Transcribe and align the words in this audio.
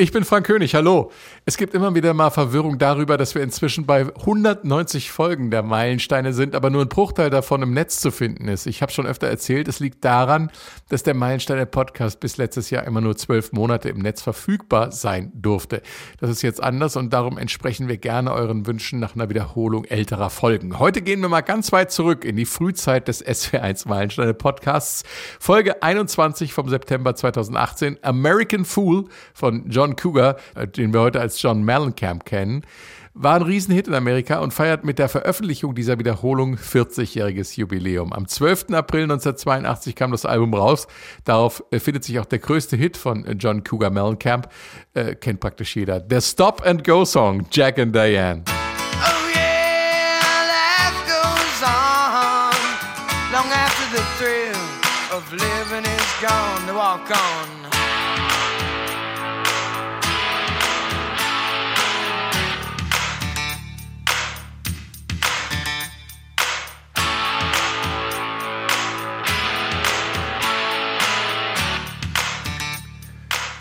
Ich 0.00 0.12
bin 0.12 0.22
Frank 0.22 0.46
König, 0.46 0.76
hallo. 0.76 1.10
Es 1.44 1.56
gibt 1.56 1.74
immer 1.74 1.92
wieder 1.92 2.14
mal 2.14 2.30
Verwirrung 2.30 2.78
darüber, 2.78 3.16
dass 3.16 3.34
wir 3.34 3.42
inzwischen 3.42 3.84
bei 3.84 4.02
190 4.02 5.10
Folgen 5.10 5.50
der 5.50 5.64
Meilensteine 5.64 6.32
sind, 6.32 6.54
aber 6.54 6.70
nur 6.70 6.82
ein 6.82 6.88
Bruchteil 6.88 7.30
davon 7.30 7.62
im 7.62 7.74
Netz 7.74 7.98
zu 7.98 8.12
finden 8.12 8.46
ist. 8.46 8.66
Ich 8.66 8.80
habe 8.80 8.92
schon 8.92 9.08
öfter 9.08 9.26
erzählt, 9.26 9.66
es 9.66 9.80
liegt 9.80 10.04
daran, 10.04 10.52
dass 10.88 11.02
der 11.02 11.14
Meilensteine 11.14 11.66
Podcast 11.66 12.20
bis 12.20 12.36
letztes 12.36 12.70
Jahr 12.70 12.84
immer 12.84 13.00
nur 13.00 13.16
zwölf 13.16 13.50
Monate 13.50 13.88
im 13.88 13.98
Netz 13.98 14.22
verfügbar 14.22 14.92
sein 14.92 15.32
durfte. 15.34 15.82
Das 16.20 16.30
ist 16.30 16.42
jetzt 16.42 16.62
anders 16.62 16.94
und 16.94 17.12
darum 17.12 17.36
entsprechen 17.36 17.88
wir 17.88 17.96
gerne 17.96 18.32
euren 18.32 18.68
Wünschen 18.68 19.00
nach 19.00 19.16
einer 19.16 19.28
Wiederholung 19.28 19.84
älterer 19.84 20.30
Folgen. 20.30 20.78
Heute 20.78 21.02
gehen 21.02 21.20
wir 21.22 21.28
mal 21.28 21.40
ganz 21.40 21.72
weit 21.72 21.90
zurück 21.90 22.24
in 22.24 22.36
die 22.36 22.46
Frühzeit 22.46 23.08
des 23.08 23.26
SW1 23.26 23.88
Meilensteine 23.88 24.34
Podcasts. 24.34 25.02
Folge 25.40 25.82
21 25.82 26.52
vom 26.52 26.68
September 26.68 27.16
2018, 27.16 27.98
American 28.02 28.64
Fool 28.64 29.06
von 29.34 29.68
John 29.68 29.87
John 29.88 29.96
Cougar, 29.96 30.36
äh, 30.54 30.66
den 30.66 30.92
wir 30.92 31.00
heute 31.00 31.20
als 31.20 31.40
John 31.40 31.62
Mellencamp 31.62 32.24
kennen, 32.24 32.62
war 33.14 33.34
ein 33.36 33.42
Riesenhit 33.42 33.88
in 33.88 33.94
Amerika 33.94 34.38
und 34.38 34.52
feiert 34.52 34.84
mit 34.84 34.98
der 34.98 35.08
Veröffentlichung 35.08 35.74
dieser 35.74 35.98
Wiederholung 35.98 36.56
40-jähriges 36.56 37.56
Jubiläum. 37.58 38.12
Am 38.12 38.28
12. 38.28 38.66
April 38.74 39.04
1982 39.04 39.96
kam 39.96 40.12
das 40.12 40.24
Album 40.24 40.54
raus. 40.54 40.86
Darauf 41.24 41.64
äh, 41.70 41.80
findet 41.80 42.04
sich 42.04 42.18
auch 42.20 42.26
der 42.26 42.38
größte 42.38 42.76
Hit 42.76 42.96
von 42.96 43.24
äh, 43.24 43.32
John 43.32 43.64
Cougar 43.64 43.90
Mellencamp. 43.90 44.48
Äh, 44.94 45.14
kennt 45.14 45.40
praktisch 45.40 45.74
jeder. 45.74 46.00
Der 46.00 46.20
Stop 46.20 46.64
and 46.64 46.84
Go 46.84 47.04
Song, 47.04 47.46
Jack 47.50 47.78
and 47.78 47.94
Diane. 47.94 48.44
Oh 48.46 49.34
yeah, 49.34 50.44
life 50.44 51.06
goes 51.06 51.62
on 51.62 52.52
long 53.32 53.50
after 53.50 53.96
the 53.96 54.02
thrill 54.18 55.16
of 55.16 55.32
living 55.32 55.84
is 55.84 56.20
gone. 56.20 56.66
To 56.66 56.74
walk 56.74 57.10
on. 57.10 57.77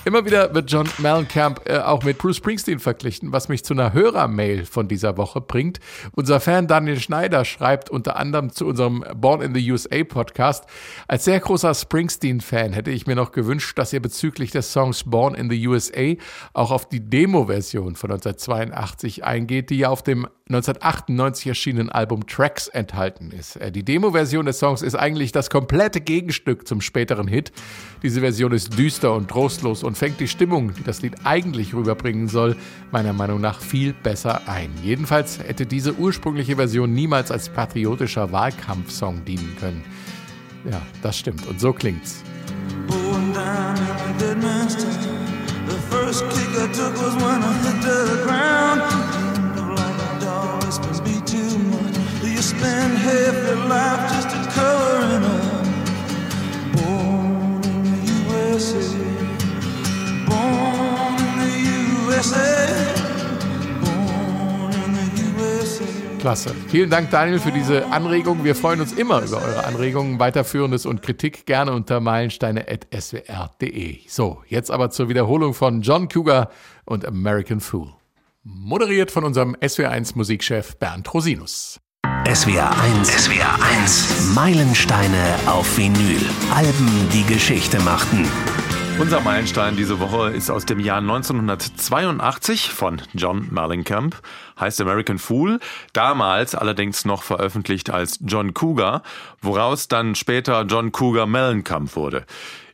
Immer 0.07 0.23
wieder 0.23 0.53
wird 0.53 0.71
John 0.71 0.87
Mellencamp 0.99 1.67
äh, 1.67 1.79
auch 1.79 2.01
mit 2.05 2.17
Bruce 2.17 2.37
Springsteen 2.37 2.79
verglichen, 2.79 3.33
was 3.33 3.49
mich 3.49 3.65
zu 3.65 3.73
einer 3.73 3.91
Hörermail 3.91 4.63
von 4.63 4.87
dieser 4.87 5.17
Woche 5.17 5.41
bringt. 5.41 5.81
Unser 6.13 6.39
Fan 6.39 6.65
Daniel 6.65 6.97
Schneider 6.97 7.43
schreibt 7.43 7.89
unter 7.89 8.15
anderem 8.15 8.53
zu 8.53 8.65
unserem 8.67 9.03
Born 9.17 9.41
in 9.41 9.53
the 9.53 9.69
USA 9.69 10.05
Podcast, 10.05 10.63
als 11.09 11.25
sehr 11.25 11.41
großer 11.41 11.73
Springsteen-Fan 11.73 12.71
hätte 12.71 12.89
ich 12.89 13.05
mir 13.05 13.17
noch 13.17 13.33
gewünscht, 13.33 13.77
dass 13.77 13.91
ihr 13.91 14.01
bezüglich 14.01 14.51
des 14.51 14.71
Songs 14.71 15.03
Born 15.03 15.35
in 15.35 15.49
the 15.49 15.67
USA 15.67 16.13
auch 16.53 16.71
auf 16.71 16.87
die 16.87 17.01
Demo-Version 17.01 17.97
von 17.97 18.09
1982 18.11 19.25
eingeht, 19.25 19.71
die 19.71 19.79
ja 19.79 19.89
auf 19.89 20.03
dem 20.03 20.25
1998 20.49 21.47
erschienenen 21.47 21.89
Album 21.89 22.25
Tracks 22.25 22.69
enthalten 22.69 23.31
ist. 23.31 23.57
Äh, 23.57 23.71
die 23.71 23.83
Demo-Version 23.83 24.45
des 24.45 24.59
Songs 24.59 24.81
ist 24.81 24.95
eigentlich 24.95 25.33
das 25.33 25.49
komplette 25.49 25.99
Gegenstück 25.99 26.65
zum 26.67 26.79
späteren 26.79 27.27
Hit. 27.27 27.51
Diese 28.01 28.21
Version 28.21 28.53
ist 28.53 28.77
düster 28.77 29.13
und 29.13 29.29
trostlos 29.29 29.83
und 29.83 29.97
fängt 29.97 30.21
die 30.21 30.27
Stimmung, 30.29 30.73
die 30.73 30.83
das 30.83 31.01
Lied 31.01 31.15
eigentlich 31.25 31.73
rüberbringen 31.73 32.29
soll, 32.29 32.55
meiner 32.91 33.11
Meinung 33.11 33.41
nach 33.41 33.59
viel 33.59 33.93
besser 33.93 34.47
ein. 34.47 34.69
Jedenfalls 34.81 35.39
hätte 35.39 35.65
diese 35.65 35.95
ursprüngliche 35.95 36.55
Version 36.55 36.93
niemals 36.93 37.29
als 37.29 37.49
patriotischer 37.49 38.31
Wahlkampfsong 38.31 39.25
dienen 39.25 39.53
können. 39.59 39.83
Ja, 40.63 40.81
das 41.01 41.17
stimmt. 41.17 41.45
Und 41.45 41.59
so 41.59 41.73
klingt's. 41.73 42.23
The 49.17 49.26
spend 52.57 52.97
half 52.97 53.35
your 53.47 53.57
life 53.67 54.11
just 54.13 54.29
a 54.35 54.37
covering 54.51 55.23
up. 55.23 55.65
Born 56.75 57.63
in 57.63 57.83
the 57.91 57.99
USA. 58.29 58.83
Klasse. 66.19 66.53
Vielen 66.67 66.89
Dank, 66.89 67.09
Daniel, 67.11 67.39
für 67.39 67.51
diese 67.51 67.85
Anregung. 67.91 68.43
Wir 68.43 68.55
freuen 68.55 68.81
uns 68.81 68.91
immer 68.91 69.21
über 69.21 69.37
eure 69.37 69.65
Anregungen, 69.65 70.19
weiterführendes 70.19 70.85
und 70.85 71.01
Kritik 71.01 71.45
gerne 71.45 71.71
unter 71.71 71.99
meilensteine.swr.de. 71.99 73.99
So, 74.07 74.41
jetzt 74.47 74.71
aber 74.71 74.89
zur 74.89 75.09
Wiederholung 75.09 75.53
von 75.53 75.83
John 75.83 76.09
Cougar 76.09 76.49
und 76.85 77.05
American 77.05 77.59
Fool. 77.59 77.93
Moderiert 78.43 79.11
von 79.11 79.25
unserem 79.25 79.55
SWR1 79.55 80.13
Musikchef 80.15 80.77
Bernd 80.77 81.13
Rosinus. 81.13 81.79
SWR 82.33 82.77
1. 82.81 83.07
SWR 83.07 83.57
1. 83.79 84.35
Meilensteine 84.35 85.39
auf 85.45 85.77
Vinyl. 85.77 86.19
Alben, 86.53 87.07
die 87.13 87.23
Geschichte 87.23 87.79
machten. 87.79 88.27
Unser 88.99 89.21
Meilenstein 89.21 89.77
diese 89.77 90.01
Woche 90.01 90.31
ist 90.31 90.49
aus 90.49 90.65
dem 90.65 90.81
Jahr 90.81 90.97
1982 90.97 92.73
von 92.73 93.01
John 93.13 93.47
Mellencamp, 93.49 94.17
heißt 94.59 94.81
American 94.81 95.19
Fool, 95.19 95.61
damals 95.93 96.53
allerdings 96.53 97.05
noch 97.05 97.23
veröffentlicht 97.23 97.91
als 97.91 98.19
John 98.21 98.53
Cougar, 98.53 99.03
woraus 99.41 99.87
dann 99.87 100.13
später 100.13 100.65
John 100.67 100.91
Cougar 100.91 101.27
Mellencamp 101.27 101.95
wurde. 101.95 102.25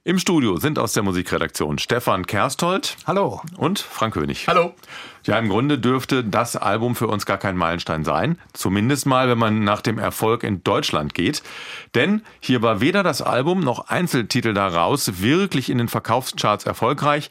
Im 0.06 0.20
Studio 0.20 0.58
sind 0.58 0.80
aus 0.80 0.92
der 0.92 1.02
Musikredaktion 1.02 1.78
Stefan 1.78 2.28
Kerstold. 2.28 2.98
Hallo. 3.08 3.42
Und 3.56 3.80
Frank 3.80 4.16
König. 4.16 4.50
Hallo. 4.50 4.76
Ja, 5.24 5.40
im 5.40 5.48
Grunde 5.48 5.80
dürfte 5.80 6.26
das 6.26 6.58
Album 6.58 6.98
für 6.98 7.08
uns 7.08 7.26
gar 7.26 7.38
kein 7.38 7.56
Meilenstein 7.56 8.04
sein. 8.04 8.38
Zumindest 8.52 9.06
mal, 9.06 9.30
wenn 9.30 9.38
man 9.38 9.64
nach 9.64 9.80
dem 9.80 10.00
Erfolg 10.00 10.44
in 10.44 10.62
Deutschland 10.62 11.14
geht. 11.14 11.42
Denn 11.96 12.22
hier 12.42 12.62
war 12.62 12.82
weder 12.82 13.02
das 13.02 13.22
Album 13.22 13.62
noch 13.62 13.88
Einzeltitel 13.88 14.54
daraus 14.54 15.22
wirklich 15.22 15.70
in 15.70 15.78
den 15.78 15.88
Verkaufscharts 15.88 16.66
erfolgreich 16.66 17.30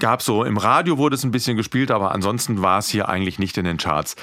gab 0.00 0.22
so 0.22 0.42
im 0.42 0.56
Radio 0.56 0.98
wurde 0.98 1.14
es 1.14 1.22
ein 1.22 1.30
bisschen 1.30 1.56
gespielt, 1.56 1.92
aber 1.92 2.10
ansonsten 2.10 2.62
war 2.62 2.80
es 2.80 2.88
hier 2.88 3.08
eigentlich 3.08 3.38
nicht 3.38 3.56
in 3.58 3.64
den 3.64 3.76
Charts. 3.76 4.16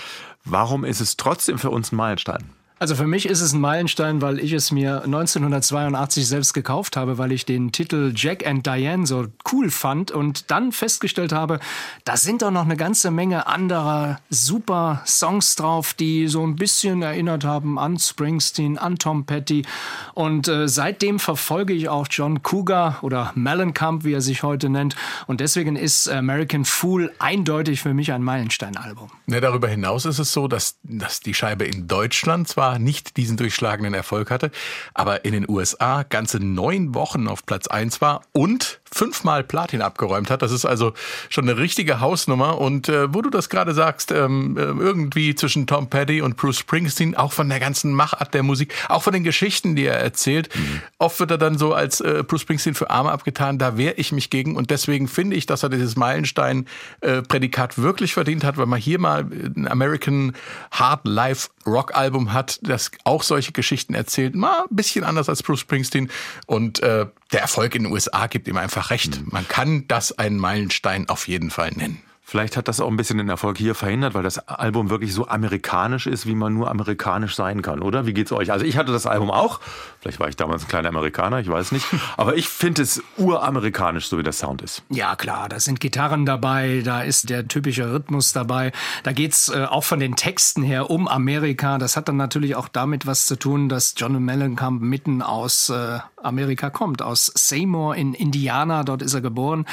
Warum 0.44 0.84
ist 0.84 1.00
es 1.00 1.16
trotzdem 1.16 1.58
für 1.58 1.70
uns 1.70 1.94
ein 1.94 1.96
Meilenstein? 1.96 2.50
Also 2.78 2.96
für 2.96 3.08
mich 3.08 3.26
ist 3.26 3.40
es 3.40 3.54
ein 3.54 3.62
Meilenstein, 3.62 4.22
weil 4.22 4.38
ich 4.38 4.52
es 4.52 4.70
mir 4.70 5.04
1982 5.04 6.28
selbst 6.28 6.54
gekauft 6.54 6.98
habe, 6.98 7.18
weil 7.18 7.32
ich 7.32 7.46
den 7.46 7.72
Titel 7.72 8.12
Jack 8.14 8.46
and 8.46 8.66
Diane 8.66 9.08
so 9.08 9.28
cool 9.50 9.72
fand 9.72 10.12
und 10.12 10.52
dann 10.52 10.74
festgestellt 10.74 11.32
habe, 11.32 11.62
da 12.04 12.18
sind 12.18 12.42
doch 12.42 12.52
noch 12.52 12.66
eine 12.66 12.76
ganze 12.76 13.12
Menge 13.12 13.48
anderer 13.48 14.20
super 14.30 15.02
Songs 15.08 15.56
drauf, 15.56 15.94
die 15.94 16.28
so 16.28 16.46
ein 16.46 16.58
bisschen 16.58 17.02
erinnert 17.02 17.46
haben 17.46 17.80
an 17.80 17.98
Springsteen, 17.98 18.78
an 18.78 18.98
Tom 18.98 19.26
Petty 19.26 19.66
und 20.14 20.50
äh, 20.50 20.68
seitdem 20.68 21.20
verfolge 21.20 21.72
ich 21.72 21.88
auch 21.88 22.08
John 22.12 22.44
Cougar 22.44 23.00
oder 23.04 23.32
Mellencamp, 23.36 24.04
wie 24.04 24.12
er 24.12 24.22
sich 24.22 24.44
heute 24.44 24.68
nennt 24.68 24.98
und 25.28 25.40
deswegen 25.40 25.78
ist 25.78 26.10
American 26.10 26.66
Fool 26.66 27.14
eindeutig 27.20 27.80
für 27.80 27.94
mich 27.94 28.12
ein 28.12 28.22
Meilenstein-Album. 28.22 29.12
Ja, 29.28 29.40
darüber 29.40 29.70
hinaus 29.70 30.04
ist 30.04 30.20
es 30.20 30.34
so, 30.34 30.50
dass, 30.50 30.78
dass 30.84 31.22
die 31.22 31.34
Scheibe 31.34 31.64
in 31.64 31.88
Deutschland 31.88 32.50
zwar 32.50 32.65
zwar 32.66 32.80
nicht 32.80 33.18
diesen 33.18 33.38
durchschlagenden 33.38 33.94
Erfolg 33.94 34.32
hatte, 34.32 34.50
aber 34.96 35.24
in 35.24 35.34
den 35.34 35.48
USA 35.48 36.02
ganze 36.02 36.40
neun 36.40 36.96
Wochen 36.96 37.28
auf 37.28 37.46
Platz 37.46 37.68
eins 37.68 38.02
war 38.02 38.22
und 38.32 38.82
fünfmal 38.96 39.44
Platin 39.44 39.82
abgeräumt 39.82 40.30
hat. 40.30 40.42
Das 40.42 40.54
ist 40.54 40.64
also 40.64 40.94
schon 41.30 41.50
eine 41.50 41.60
richtige 41.60 42.00
Hausnummer. 42.00 42.60
Und 42.60 42.88
äh, 42.88 43.14
wo 43.14 43.22
du 43.22 43.30
das 43.30 43.50
gerade 43.50 43.74
sagst, 43.74 44.12
ähm, 44.12 44.56
äh, 44.58 44.62
irgendwie 44.62 45.36
zwischen 45.36 45.68
Tom 45.68 45.90
Petty 45.90 46.22
und 46.22 46.38
Bruce 46.38 46.60
Springsteen, 46.60 47.14
auch 47.14 47.34
von 47.34 47.50
der 47.50 47.60
ganzen 47.60 47.92
Machart 47.92 48.34
der 48.34 48.42
Musik, 48.42 48.74
auch 48.88 49.04
von 49.04 49.12
den 49.12 49.26
Geschichten, 49.26 49.76
die 49.76 49.86
er 49.86 50.00
erzählt. 50.00 50.50
Mhm. 50.56 50.82
Oft 50.98 51.20
wird 51.20 51.32
er 51.32 51.38
dann 51.38 51.58
so 51.58 51.74
als 51.74 52.00
äh, 52.00 52.24
Bruce 52.26 52.42
Springsteen 52.42 52.74
für 52.74 52.90
Arme 52.90 53.12
abgetan. 53.12 53.58
Da 53.58 53.76
wehre 53.78 53.96
ich 53.96 54.14
mich 54.14 54.30
gegen. 54.30 54.56
Und 54.56 54.72
deswegen 54.72 55.10
finde 55.10 55.36
ich, 55.36 55.46
dass 55.46 55.64
er 55.64 55.70
dieses 55.70 55.98
Meilenstein-Prädikat 55.98 57.78
äh, 57.78 57.82
wirklich 57.82 58.14
verdient 58.14 58.46
hat, 58.46 58.56
weil 58.56 58.66
man 58.66 58.80
hier 58.80 59.00
mal 59.00 59.26
ein 59.26 59.68
American 59.68 60.34
Hard 60.72 61.06
Life 61.06 61.50
Rock 61.68 61.96
Album 61.96 62.32
hat, 62.32 62.60
das 62.62 62.92
auch 63.04 63.24
solche 63.24 63.52
Geschichten 63.52 63.94
erzählt. 63.94 64.36
Mal 64.36 64.62
ein 64.62 64.76
bisschen 64.76 65.04
anders 65.04 65.28
als 65.28 65.44
Bruce 65.44 65.60
Springsteen. 65.60 66.10
Und 66.46 66.80
äh, 66.82 67.08
der 67.32 67.42
Erfolg 67.42 67.76
in 67.76 67.84
den 67.84 67.92
USA 67.92 68.28
gibt 68.28 68.48
ihm 68.48 68.58
einfach 68.58 68.90
recht. 68.90 69.22
Mhm. 69.22 69.28
Man 69.32 69.48
kann 69.48 69.88
das 69.88 70.18
einen 70.18 70.38
Meilenstein 70.38 71.10
auf 71.10 71.28
jeden 71.28 71.50
Fall 71.50 71.72
nennen. 71.72 72.02
Vielleicht 72.28 72.58
hat 72.58 72.68
das 72.68 72.80
auch 72.82 72.88
ein 72.88 72.98
bisschen 72.98 73.20
den 73.20 73.30
Erfolg 73.30 73.56
hier 73.56 73.76
verhindert, 73.76 74.16
weil 74.16 74.24
das 74.24 74.40
Album 74.40 74.90
wirklich 74.90 75.14
so 75.14 75.28
amerikanisch 75.28 76.08
ist, 76.08 76.26
wie 76.26 76.34
man 76.34 76.56
nur 76.56 76.72
amerikanisch 76.72 77.36
sein 77.36 77.62
kann, 77.62 77.84
oder? 77.84 78.08
Wie 78.08 78.16
geht's 78.16 78.32
euch? 78.32 78.52
Also 78.52 78.66
ich 78.66 78.78
hatte 78.78 78.92
das 78.92 79.06
Album 79.06 79.30
auch. 79.30 79.60
Vielleicht 80.02 80.20
war 80.20 80.28
ich 80.28 80.36
damals 80.36 80.64
ein 80.64 80.68
kleiner 80.68 80.90
Amerikaner, 80.90 81.40
ich 81.40 81.48
weiß 81.48 81.72
nicht. 81.72 81.86
Aber 82.18 82.36
ich 82.36 82.50
finde 82.50 82.82
es 82.82 83.04
uramerikanisch, 83.18 84.08
so 84.08 84.18
wie 84.18 84.24
der 84.24 84.34
Sound 84.34 84.64
ist. 84.64 84.82
Ja, 84.90 85.16
klar. 85.16 85.50
Da 85.50 85.60
sind 85.60 85.80
Gitarren 85.80 86.26
dabei, 86.26 86.82
da 86.84 87.04
ist 87.04 87.30
der 87.30 87.48
typische 87.48 87.94
Rhythmus 87.94 88.34
dabei. 88.34 88.72
Da 89.04 89.12
geht's 89.12 89.50
äh, 89.50 89.66
auch 89.66 89.84
von 89.84 90.00
den 90.00 90.16
Texten 90.16 90.64
her 90.64 90.90
um 90.90 91.08
Amerika. 91.08 91.78
Das 91.78 91.96
hat 91.96 92.08
dann 92.08 92.18
natürlich 92.18 92.56
auch 92.56 92.70
damit 92.70 93.06
was 93.06 93.28
zu 93.28 93.36
tun, 93.36 93.70
dass 93.70 93.94
John 93.96 94.20
Mellencamp 94.26 94.82
mitten 94.82 95.22
aus 95.22 95.70
äh, 95.70 96.00
Amerika 96.26 96.70
kommt, 96.70 97.02
aus 97.02 97.32
Seymour 97.36 97.96
in 97.96 98.14
Indiana, 98.14 98.84
dort 98.84 99.02
ist 99.02 99.14
er 99.14 99.22
geboren. 99.22 99.66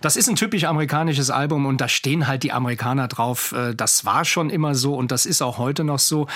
Das 0.00 0.16
ist 0.16 0.28
ein 0.28 0.36
typisch 0.36 0.64
amerikanisches 0.64 1.30
Album 1.30 1.66
und 1.66 1.80
da 1.80 1.88
stehen 1.88 2.26
halt 2.26 2.42
die 2.42 2.52
Amerikaner 2.52 3.08
drauf. 3.08 3.52
Äh, 3.52 3.74
das 3.74 4.04
war 4.04 4.24
schon 4.24 4.50
immer 4.50 4.74
so 4.74 4.94
und 4.94 5.12
das 5.12 5.26
ist 5.26 5.42
auch 5.42 5.58
heute 5.58 5.84
noch 5.84 5.98
so. 5.98 6.26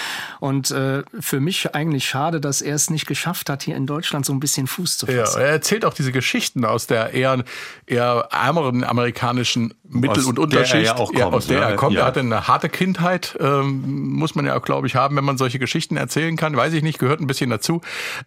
Und 0.40 0.70
äh, 0.70 1.02
für 1.18 1.40
mich 1.40 1.74
eigentlich 1.74 2.08
schade, 2.08 2.40
dass 2.40 2.62
er 2.62 2.74
es 2.74 2.90
nicht 2.90 3.06
geschafft 3.06 3.48
hat, 3.48 3.62
hier 3.62 3.76
in 3.76 3.86
Deutschland 3.86 4.26
so 4.26 4.32
ein 4.32 4.40
bisschen 4.40 4.66
Fuß 4.66 4.98
zu 4.98 5.06
fassen. 5.06 5.40
Ja, 5.40 5.46
er 5.46 5.52
erzählt 5.52 5.84
auch 5.84 5.94
diese 5.94 6.12
Geschichten 6.12 6.64
aus 6.64 6.86
der 6.86 7.14
eher, 7.14 7.44
eher 7.86 8.28
ärmeren 8.30 8.84
amerikanischen 8.84 9.74
Mittel- 9.88 10.20
Aus 10.20 10.26
und 10.26 10.36
der 10.36 10.42
Unterschicht, 10.44 10.74
er 10.74 10.82
ja 10.82 10.96
auch 10.96 11.12
kommt, 11.12 11.34
aus 11.34 11.46
der 11.46 11.60
ne? 11.60 11.66
er 11.66 11.76
kommt. 11.76 11.94
Ja. 11.94 12.02
Er 12.02 12.06
hatte 12.06 12.20
eine 12.20 12.46
harte 12.46 12.68
Kindheit, 12.68 13.36
ähm, 13.40 14.12
muss 14.14 14.34
man 14.34 14.46
ja 14.46 14.56
auch, 14.56 14.62
glaube 14.62 14.86
ich, 14.86 14.94
haben, 14.94 15.16
wenn 15.16 15.24
man 15.24 15.36
solche 15.36 15.58
Geschichten 15.58 15.96
erzählen 15.96 16.36
kann. 16.36 16.56
Weiß 16.56 16.72
ich 16.72 16.82
nicht, 16.82 16.98
gehört 16.98 17.20
ein 17.20 17.26
bisschen 17.26 17.50
dazu. 17.50 17.80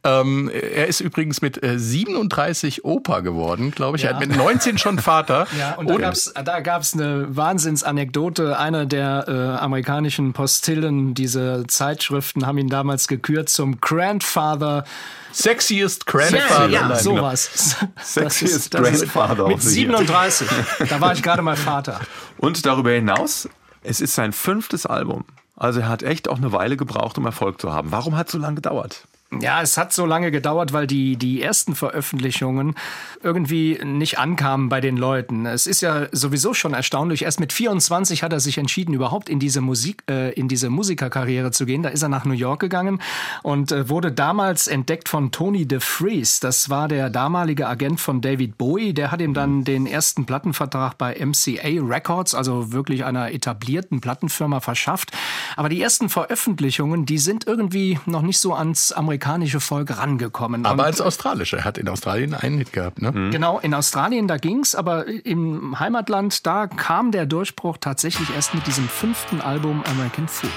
Ähm, 0.03 0.49
er 0.53 0.87
ist 0.87 0.99
übrigens 0.99 1.32
mit 1.41 1.63
äh, 1.63 1.79
37 1.79 2.85
Opa 2.85 3.21
geworden, 3.21 3.71
glaube 3.71 3.97
ich. 3.97 4.03
Er 4.03 4.11
Ja. 4.11 4.17
hat 4.17 4.27
mit 4.27 4.35
19 4.37 4.77
schon 4.77 4.99
Vater. 4.99 5.47
Ja, 5.57 5.73
und 5.75 5.89
da 5.89 5.97
gab's, 5.97 6.33
da 6.43 6.59
gab's 6.59 6.93
eine 6.93 7.35
Wahnsinnsanekdote. 7.35 8.57
Einer 8.59 8.85
der 8.85 9.25
äh, 9.27 9.61
amerikanischen 9.61 10.33
Postillen, 10.33 11.13
diese 11.13 11.65
Zeitschriften, 11.67 12.45
haben 12.45 12.57
ihn 12.57 12.69
damals 12.69 13.07
gekürt 13.07 13.49
zum 13.49 13.79
Grandfather. 13.81 14.83
Sexiest 15.31 16.05
Grandfather. 16.05 16.69
ja, 16.69 16.87
Nein, 16.87 16.97
genau. 17.03 17.15
sowas. 17.17 17.77
Sexiest 18.01 18.71
Grandfather 18.71 19.47
Mit 19.47 19.55
of 19.57 19.61
the 19.63 19.81
year. 19.83 19.97
37. 19.97 20.47
Da 20.89 21.01
war 21.01 21.13
ich 21.13 21.23
gerade 21.23 21.41
mal 21.41 21.55
Vater. 21.55 21.99
Und 22.37 22.65
darüber 22.65 22.91
hinaus, 22.91 23.49
es 23.81 24.01
ist 24.01 24.15
sein 24.15 24.31
fünftes 24.33 24.85
Album. 24.85 25.25
Also 25.55 25.81
er 25.81 25.89
hat 25.89 26.03
echt 26.03 26.29
auch 26.29 26.37
eine 26.37 26.51
Weile 26.51 26.77
gebraucht, 26.77 27.17
um 27.17 27.25
Erfolg 27.25 27.61
zu 27.61 27.71
haben. 27.73 27.91
Warum 27.91 28.15
hat 28.17 28.27
es 28.27 28.33
so 28.33 28.37
lange 28.39 28.55
gedauert? 28.55 29.03
Ja, 29.41 29.61
es 29.61 29.77
hat 29.77 29.93
so 29.93 30.05
lange 30.05 30.31
gedauert, 30.31 30.73
weil 30.73 30.87
die, 30.87 31.15
die 31.15 31.41
ersten 31.41 31.75
Veröffentlichungen 31.75 32.75
irgendwie 33.21 33.79
nicht 33.83 34.19
ankamen 34.19 34.69
bei 34.69 34.81
den 34.81 34.97
Leuten. 34.97 35.45
Es 35.45 35.67
ist 35.67 35.81
ja 35.81 36.07
sowieso 36.11 36.53
schon 36.53 36.73
erstaunlich. 36.73 37.23
Erst 37.23 37.39
mit 37.39 37.53
24 37.53 38.23
hat 38.23 38.33
er 38.33 38.39
sich 38.39 38.57
entschieden, 38.57 38.93
überhaupt 38.93 39.29
in 39.29 39.39
diese 39.39 39.61
Musik, 39.61 40.03
äh, 40.09 40.31
in 40.33 40.47
diese 40.47 40.69
Musikerkarriere 40.69 41.51
zu 41.51 41.65
gehen. 41.65 41.83
Da 41.83 41.89
ist 41.89 42.01
er 42.01 42.09
nach 42.09 42.25
New 42.25 42.33
York 42.33 42.59
gegangen 42.59 43.01
und 43.41 43.71
äh, 43.71 43.89
wurde 43.89 44.11
damals 44.11 44.67
entdeckt 44.67 45.09
von 45.09 45.31
Tony 45.31 45.65
DeFries. 45.65 46.39
Das 46.39 46.69
war 46.69 46.87
der 46.87 47.09
damalige 47.09 47.67
Agent 47.67 47.99
von 47.99 48.21
David 48.21 48.57
Bowie. 48.57 48.93
Der 48.93 49.11
hat 49.11 49.21
ihm 49.21 49.33
dann 49.33 49.63
den 49.63 49.87
ersten 49.87 50.25
Plattenvertrag 50.25 50.97
bei 50.97 51.15
MCA 51.15 51.81
Records, 51.81 52.35
also 52.35 52.71
wirklich 52.71 53.05
einer 53.05 53.31
etablierten 53.31 54.01
Plattenfirma, 54.01 54.59
verschafft. 54.59 55.11
Aber 55.55 55.69
die 55.69 55.81
ersten 55.81 56.09
Veröffentlichungen, 56.09 57.05
die 57.05 57.17
sind 57.17 57.47
irgendwie 57.47 57.99
noch 58.05 58.21
nicht 58.21 58.39
so 58.39 58.53
ans 58.53 58.91
amerikanische 58.91 59.22
Volk 59.59 59.97
rangekommen. 59.97 60.65
Aber 60.65 60.83
Und- 60.83 60.87
als 60.87 61.01
Australischer. 61.01 61.57
Er 61.59 61.63
hat 61.65 61.77
in 61.77 61.87
Australien 61.89 62.33
einen 62.33 62.57
Hit 62.57 62.73
gehabt, 62.73 63.01
ne? 63.01 63.11
Genau, 63.31 63.59
in 63.59 63.73
Australien, 63.73 64.27
da 64.27 64.37
ging's, 64.37 64.75
aber 64.75 65.05
im 65.07 65.79
Heimatland, 65.79 66.45
da 66.45 66.67
kam 66.67 67.11
der 67.11 67.25
Durchbruch 67.25 67.77
tatsächlich 67.79 68.29
erst 68.35 68.53
mit 68.53 68.67
diesem 68.67 68.87
fünften 68.89 69.41
Album 69.41 69.83
American 69.85 70.27
Fool. 70.27 70.49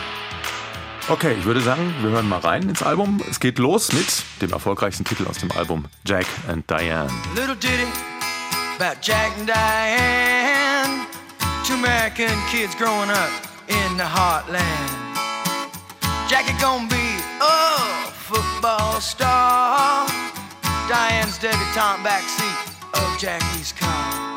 Okay, 1.09 1.37
ich 1.39 1.45
würde 1.45 1.61
sagen, 1.61 1.95
wir 2.03 2.11
hören 2.11 2.29
mal 2.29 2.41
rein 2.41 2.69
ins 2.69 2.83
Album. 2.83 3.21
Es 3.31 3.39
geht 3.39 3.59
los 3.61 3.93
mit 3.93 4.25
dem 4.43 4.53
erfolgreichsten 4.53 5.05
Titel 5.05 5.25
aus 5.29 5.39
dem 5.39 5.53
Album, 5.53 5.85
Jack 6.05 6.27
and 6.49 6.69
Diane. 6.69 7.09
Little 7.37 7.55
ditty 7.55 7.87
about 8.79 8.99
Jack 9.03 9.31
and 9.39 9.49
Diane. 9.49 11.07
Two 11.65 11.75
American 11.75 12.35
kids 12.51 12.77
growing 12.77 13.11
up 13.11 13.31
in 13.69 13.97
the 13.97 14.03
heartland. 14.03 14.65
Jackie 16.29 16.55
gonna 16.61 16.89
be 16.89 16.97
a 17.41 17.96
Diane's 21.37 21.39
debutante 21.39 22.03
backseat 22.03 22.57
of 22.95 23.21
Jackie's 23.21 23.75
car. 23.75 24.37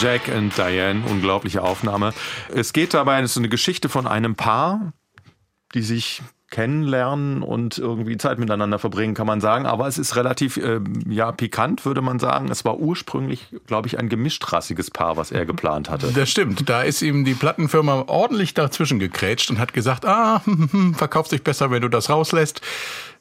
Jack 0.00 0.28
and 0.28 0.56
Diane, 0.56 1.02
unglaubliche 1.08 1.62
Aufnahme. 1.62 2.12
Es 2.54 2.72
geht 2.72 2.92
dabei, 2.92 3.20
es 3.22 3.32
ist 3.32 3.38
eine 3.38 3.48
Geschichte 3.48 3.88
von 3.88 4.06
einem 4.06 4.34
Paar, 4.34 4.92
die 5.74 5.82
sich 5.82 6.22
kennenlernen 6.54 7.42
und 7.42 7.78
irgendwie 7.78 8.16
Zeit 8.16 8.38
miteinander 8.38 8.78
verbringen, 8.78 9.14
kann 9.14 9.26
man 9.26 9.40
sagen. 9.40 9.66
Aber 9.66 9.88
es 9.88 9.98
ist 9.98 10.14
relativ, 10.14 10.56
äh, 10.56 10.78
ja, 11.08 11.32
pikant, 11.32 11.84
würde 11.84 12.00
man 12.00 12.20
sagen. 12.20 12.48
Es 12.48 12.64
war 12.64 12.78
ursprünglich, 12.78 13.48
glaube 13.66 13.88
ich, 13.88 13.98
ein 13.98 14.08
gemischtrassiges 14.08 14.92
Paar, 14.92 15.16
was 15.16 15.32
er 15.32 15.46
geplant 15.46 15.90
hatte. 15.90 16.12
Das 16.14 16.30
stimmt. 16.30 16.68
Da 16.68 16.82
ist 16.82 17.02
ihm 17.02 17.24
die 17.24 17.34
Plattenfirma 17.34 18.04
ordentlich 18.06 18.54
dazwischen 18.54 19.00
gekrätscht 19.00 19.50
und 19.50 19.58
hat 19.58 19.72
gesagt, 19.72 20.06
ah, 20.06 20.42
hm, 20.44 20.68
hm, 20.70 20.94
verkauf 20.94 21.26
dich 21.26 21.42
besser, 21.42 21.72
wenn 21.72 21.82
du 21.82 21.88
das 21.88 22.08
rauslässt. 22.08 22.60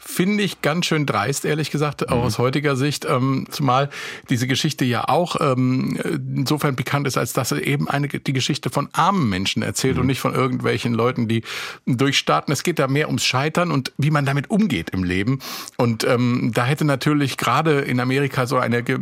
Finde 0.05 0.43
ich 0.43 0.61
ganz 0.61 0.85
schön 0.85 1.05
dreist, 1.05 1.45
ehrlich 1.45 1.71
gesagt, 1.71 2.09
auch 2.09 2.23
aus 2.23 2.37
heutiger 2.37 2.75
Sicht. 2.75 3.05
Ähm, 3.05 3.47
zumal 3.49 3.89
diese 4.29 4.47
Geschichte 4.47 4.83
ja 4.83 5.07
auch 5.07 5.37
ähm, 5.39 5.97
insofern 6.35 6.75
bekannt 6.75 7.07
ist, 7.07 7.17
als 7.17 7.31
dass 7.31 7.53
er 7.53 7.65
eben 7.65 7.87
eine, 7.87 8.09
die 8.09 8.33
Geschichte 8.33 8.69
von 8.69 8.89
armen 8.91 9.29
Menschen 9.29 9.63
erzählt 9.63 9.97
und 9.97 10.05
nicht 10.05 10.19
von 10.19 10.35
irgendwelchen 10.35 10.93
Leuten, 10.93 11.29
die 11.29 11.43
durchstarten. 11.85 12.51
Es 12.51 12.63
geht 12.63 12.79
da 12.79 12.87
mehr 12.87 13.07
ums 13.07 13.23
Scheitern 13.23 13.71
und 13.71 13.93
wie 13.97 14.11
man 14.11 14.25
damit 14.25 14.49
umgeht 14.49 14.89
im 14.89 15.05
Leben. 15.05 15.39
Und 15.77 16.03
ähm, 16.03 16.51
da 16.53 16.65
hätte 16.65 16.83
natürlich 16.83 17.37
gerade 17.37 17.79
in 17.79 17.99
Amerika 17.99 18.45
so 18.45 18.57
ein 18.57 18.83
ge 18.83 18.99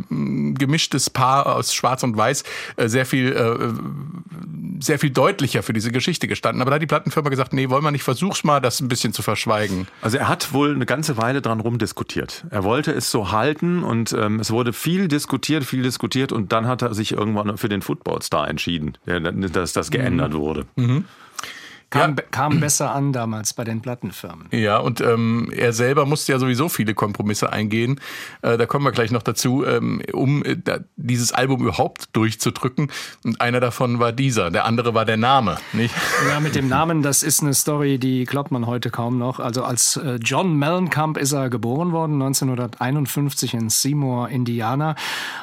gemischtes 0.54 1.10
Paar 1.10 1.56
aus 1.56 1.74
Schwarz 1.74 2.02
und 2.04 2.16
Weiß 2.16 2.44
äh, 2.76 2.88
sehr 2.88 3.06
viel 3.06 3.32
äh, 3.32 3.72
sehr 4.82 4.98
viel 4.98 5.10
deutlicher 5.10 5.62
für 5.62 5.72
diese 5.72 5.92
Geschichte 5.92 6.26
gestanden. 6.26 6.60
Aber 6.60 6.70
da 6.70 6.74
hat 6.76 6.82
die 6.82 6.86
Plattenfirma 6.86 7.30
gesagt, 7.30 7.52
nee, 7.52 7.70
wollen 7.70 7.84
wir 7.84 7.90
nicht, 7.90 8.02
versuch's 8.02 8.44
mal, 8.44 8.60
das 8.60 8.80
ein 8.80 8.88
bisschen 8.88 9.12
zu 9.12 9.22
verschweigen. 9.22 9.86
Also 10.00 10.18
er 10.18 10.28
hat 10.28 10.52
wohl 10.52 10.74
eine 10.74 10.86
ganze 10.92 11.16
Weile 11.16 11.40
dran 11.40 11.60
rumdiskutiert. 11.60 12.44
Er 12.50 12.64
wollte 12.64 12.92
es 12.92 13.10
so 13.10 13.32
halten 13.32 13.82
und 13.82 14.12
ähm, 14.12 14.40
es 14.40 14.50
wurde 14.50 14.74
viel 14.74 15.08
diskutiert, 15.08 15.64
viel 15.64 15.82
diskutiert 15.82 16.32
und 16.32 16.52
dann 16.52 16.66
hat 16.66 16.82
er 16.82 16.92
sich 16.92 17.12
irgendwann 17.12 17.56
für 17.56 17.70
den 17.70 17.80
Footballstar 17.80 18.46
entschieden, 18.46 18.98
dass 19.06 19.72
das 19.72 19.90
geändert 19.90 20.34
wurde. 20.34 20.66
Kam, 21.92 22.16
kam 22.30 22.58
besser 22.58 22.94
an 22.94 23.12
damals 23.12 23.52
bei 23.52 23.64
den 23.64 23.82
Plattenfirmen. 23.82 24.46
Ja, 24.50 24.78
und 24.78 25.02
ähm, 25.02 25.52
er 25.54 25.74
selber 25.74 26.06
musste 26.06 26.32
ja 26.32 26.38
sowieso 26.38 26.70
viele 26.70 26.94
Kompromisse 26.94 27.52
eingehen. 27.52 28.00
Äh, 28.40 28.56
da 28.56 28.64
kommen 28.64 28.86
wir 28.86 28.92
gleich 28.92 29.10
noch 29.10 29.22
dazu, 29.22 29.66
ähm, 29.66 30.00
um 30.12 30.42
äh, 30.42 30.56
dieses 30.96 31.32
Album 31.32 31.60
überhaupt 31.60 32.16
durchzudrücken. 32.16 32.90
Und 33.24 33.42
einer 33.42 33.60
davon 33.60 33.98
war 33.98 34.12
dieser, 34.12 34.50
der 34.50 34.64
andere 34.64 34.94
war 34.94 35.04
der 35.04 35.18
Name, 35.18 35.58
nicht? 35.72 35.94
Ja, 36.28 36.40
mit 36.40 36.54
dem 36.54 36.68
Namen, 36.68 37.02
das 37.02 37.22
ist 37.22 37.42
eine 37.42 37.52
Story, 37.52 37.98
die 37.98 38.24
glaubt 38.24 38.52
man 38.52 38.66
heute 38.66 38.90
kaum 38.90 39.18
noch. 39.18 39.38
Also 39.38 39.64
als 39.64 39.96
äh, 39.96 40.14
John 40.22 40.56
Mellencamp 40.56 41.18
ist 41.18 41.32
er 41.32 41.50
geboren 41.50 41.92
worden, 41.92 42.14
1951 42.14 43.54
in 43.54 43.68
Seymour, 43.68 44.30
Indiana. 44.30 44.94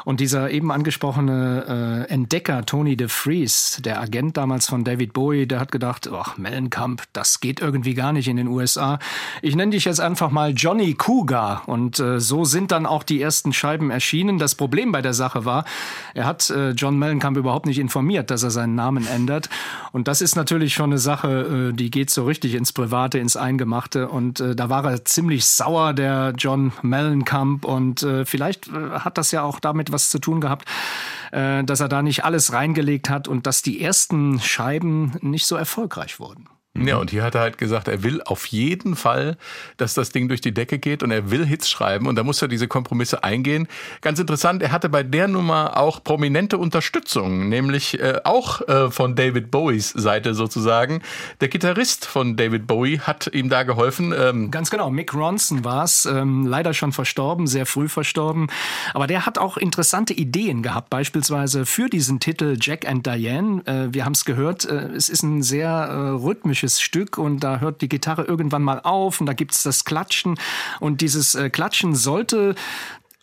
Und 0.04 0.20
dieser 0.20 0.50
eben 0.50 0.72
angesprochene 0.72 2.06
äh, 2.10 2.12
Entdecker 2.12 2.66
Tony 2.66 2.98
DeFries, 2.98 3.82
der 3.84 4.02
Agent 4.02 4.38
damals 4.38 4.68
von 4.68 4.84
David 4.84 5.14
Bowie, 5.14 5.46
der 5.46 5.60
hat 5.60 5.72
gedacht, 5.72 6.10
ach, 6.12 6.39
Mellencamp, 6.40 7.04
das 7.14 7.40
geht 7.40 7.60
irgendwie 7.60 7.94
gar 7.94 8.14
nicht 8.14 8.28
in 8.28 8.38
den 8.38 8.48
USA. 8.48 9.00
Ich 9.42 9.56
nenne 9.56 9.72
dich 9.72 9.86
jetzt 9.86 10.00
einfach 10.00 10.32
mal 10.32 10.54
Johnny 10.54 10.94
Cougar. 10.94 11.64
Und 11.68 12.00
äh, 12.00 12.20
so 12.20 12.46
sind 12.46 12.72
dann 12.72 12.86
auch 12.86 13.04
die 13.04 13.22
ersten 13.22 13.54
Scheiben 13.54 13.92
erschienen. 13.92 14.40
Das 14.40 14.56
Problem 14.56 14.92
bei 14.92 15.02
der 15.02 15.14
Sache 15.14 15.46
war, 15.46 15.66
er 16.14 16.26
hat 16.26 16.50
äh, 16.50 16.72
John 16.72 16.98
Mellencamp 16.98 17.38
überhaupt 17.38 17.66
nicht 17.66 17.80
informiert, 17.80 18.32
dass 18.32 18.44
er 18.44 18.52
seinen 18.52 18.76
Namen 18.76 19.08
ändert. 19.08 19.50
Und 19.92 20.08
das 20.08 20.22
ist 20.22 20.36
natürlich 20.36 20.74
schon 20.74 20.92
eine 20.92 21.00
Sache, 21.00 21.72
äh, 21.72 21.74
die 21.74 21.92
geht 21.92 22.10
so 22.10 22.26
richtig 22.26 22.56
ins 22.56 22.74
Private, 22.74 23.20
ins 23.20 23.36
Eingemachte. 23.36 24.10
Und 24.10 24.40
äh, 24.40 24.56
da 24.56 24.70
war 24.70 24.86
er 24.86 25.06
ziemlich 25.06 25.46
sauer, 25.46 25.94
der 25.94 26.34
John 26.38 26.72
Mellencamp. 26.82 27.66
Und 27.66 28.04
äh, 28.04 28.26
vielleicht 28.26 28.68
äh, 28.68 29.00
hat 29.00 29.18
das 29.18 29.32
ja 29.32 29.44
auch 29.44 29.60
damit 29.60 29.92
was 29.92 30.10
zu 30.10 30.20
tun 30.20 30.42
gehabt, 30.42 30.68
dass 31.32 31.80
er 31.80 31.88
da 31.88 32.02
nicht 32.02 32.26
alles 32.26 32.54
reingelegt 32.54 33.08
hat 33.08 33.28
und 33.28 33.46
dass 33.46 33.62
die 33.62 33.82
ersten 33.82 34.40
Scheiben 34.40 35.14
nicht 35.22 35.46
so 35.46 35.56
erfolgreich 35.56 36.20
wurden. 36.20 36.29
geworden. 36.30 36.59
Ja, 36.78 36.98
und 36.98 37.10
hier 37.10 37.24
hat 37.24 37.34
er 37.34 37.42
halt 37.42 37.58
gesagt, 37.58 37.88
er 37.88 38.04
will 38.04 38.22
auf 38.22 38.46
jeden 38.46 38.96
Fall, 38.96 39.38
dass 39.78 39.96
das 39.96 40.12
Ding 40.12 40.28
durch 40.28 40.40
die 40.40 40.54
Decke 40.54 40.78
geht 40.78 41.02
und 41.02 41.10
er 41.10 41.32
will 41.32 41.46
Hits 41.46 41.68
schreiben 41.68 42.06
und 42.06 42.16
da 42.16 42.24
muss 42.24 42.42
er 42.44 42.48
diese 42.48 42.68
Kompromisse 42.68 43.24
eingehen. 43.24 43.68
Ganz 44.02 44.20
interessant, 44.20 44.62
er 44.62 44.72
hatte 44.72 44.88
bei 44.88 45.02
der 45.02 45.28
Nummer 45.28 45.78
auch 45.78 46.04
prominente 46.04 46.60
Unterstützung, 46.60 47.50
nämlich 47.50 48.00
äh, 48.00 48.22
auch 48.24 48.62
äh, 48.68 48.92
von 48.92 49.16
David 49.16 49.50
Bowies 49.50 49.90
Seite 49.90 50.36
sozusagen. 50.36 51.02
Der 51.42 51.48
Gitarrist 51.48 52.06
von 52.06 52.38
David 52.38 52.68
Bowie 52.68 53.00
hat 53.00 53.34
ihm 53.34 53.50
da 53.50 53.64
geholfen. 53.64 54.14
Ähm, 54.16 54.52
Ganz 54.52 54.70
genau, 54.70 54.92
Mick 54.92 55.14
Ronson 55.14 55.66
war 55.66 55.84
es, 55.84 56.06
ähm, 56.06 56.46
leider 56.46 56.76
schon 56.76 56.92
verstorben, 56.92 57.48
sehr 57.48 57.66
früh 57.66 57.90
verstorben. 57.90 58.48
Aber 58.94 59.08
der 59.08 59.26
hat 59.26 59.40
auch 59.40 59.58
interessante 59.58 60.14
Ideen 60.14 60.62
gehabt, 60.62 60.92
beispielsweise 60.92 61.66
für 61.66 61.90
diesen 61.90 62.20
Titel 62.20 62.58
Jack 62.62 62.88
and 62.88 63.08
Diane. 63.08 63.64
Äh, 63.66 63.92
wir 63.92 64.06
haben 64.06 64.14
es 64.14 64.24
gehört, 64.24 64.66
äh, 64.66 64.90
es 64.96 65.10
ist 65.10 65.24
ein 65.24 65.42
sehr 65.42 65.90
äh, 65.90 66.22
rhythmisches 66.60 66.82
Stück 66.82 67.18
und 67.18 67.40
da 67.40 67.60
hört 67.60 67.82
die 67.82 67.90
Gitarre 67.90 68.24
irgendwann 68.24 68.64
mal 68.64 68.82
auf 68.84 69.20
und 69.20 69.28
da 69.28 69.34
gibt 69.34 69.54
es 69.54 69.64
das 69.64 69.86
Klatschen. 69.86 70.40
Und 70.80 71.02
dieses 71.02 71.36
äh, 71.36 71.50
Klatschen 71.50 71.96
sollte 71.96 72.56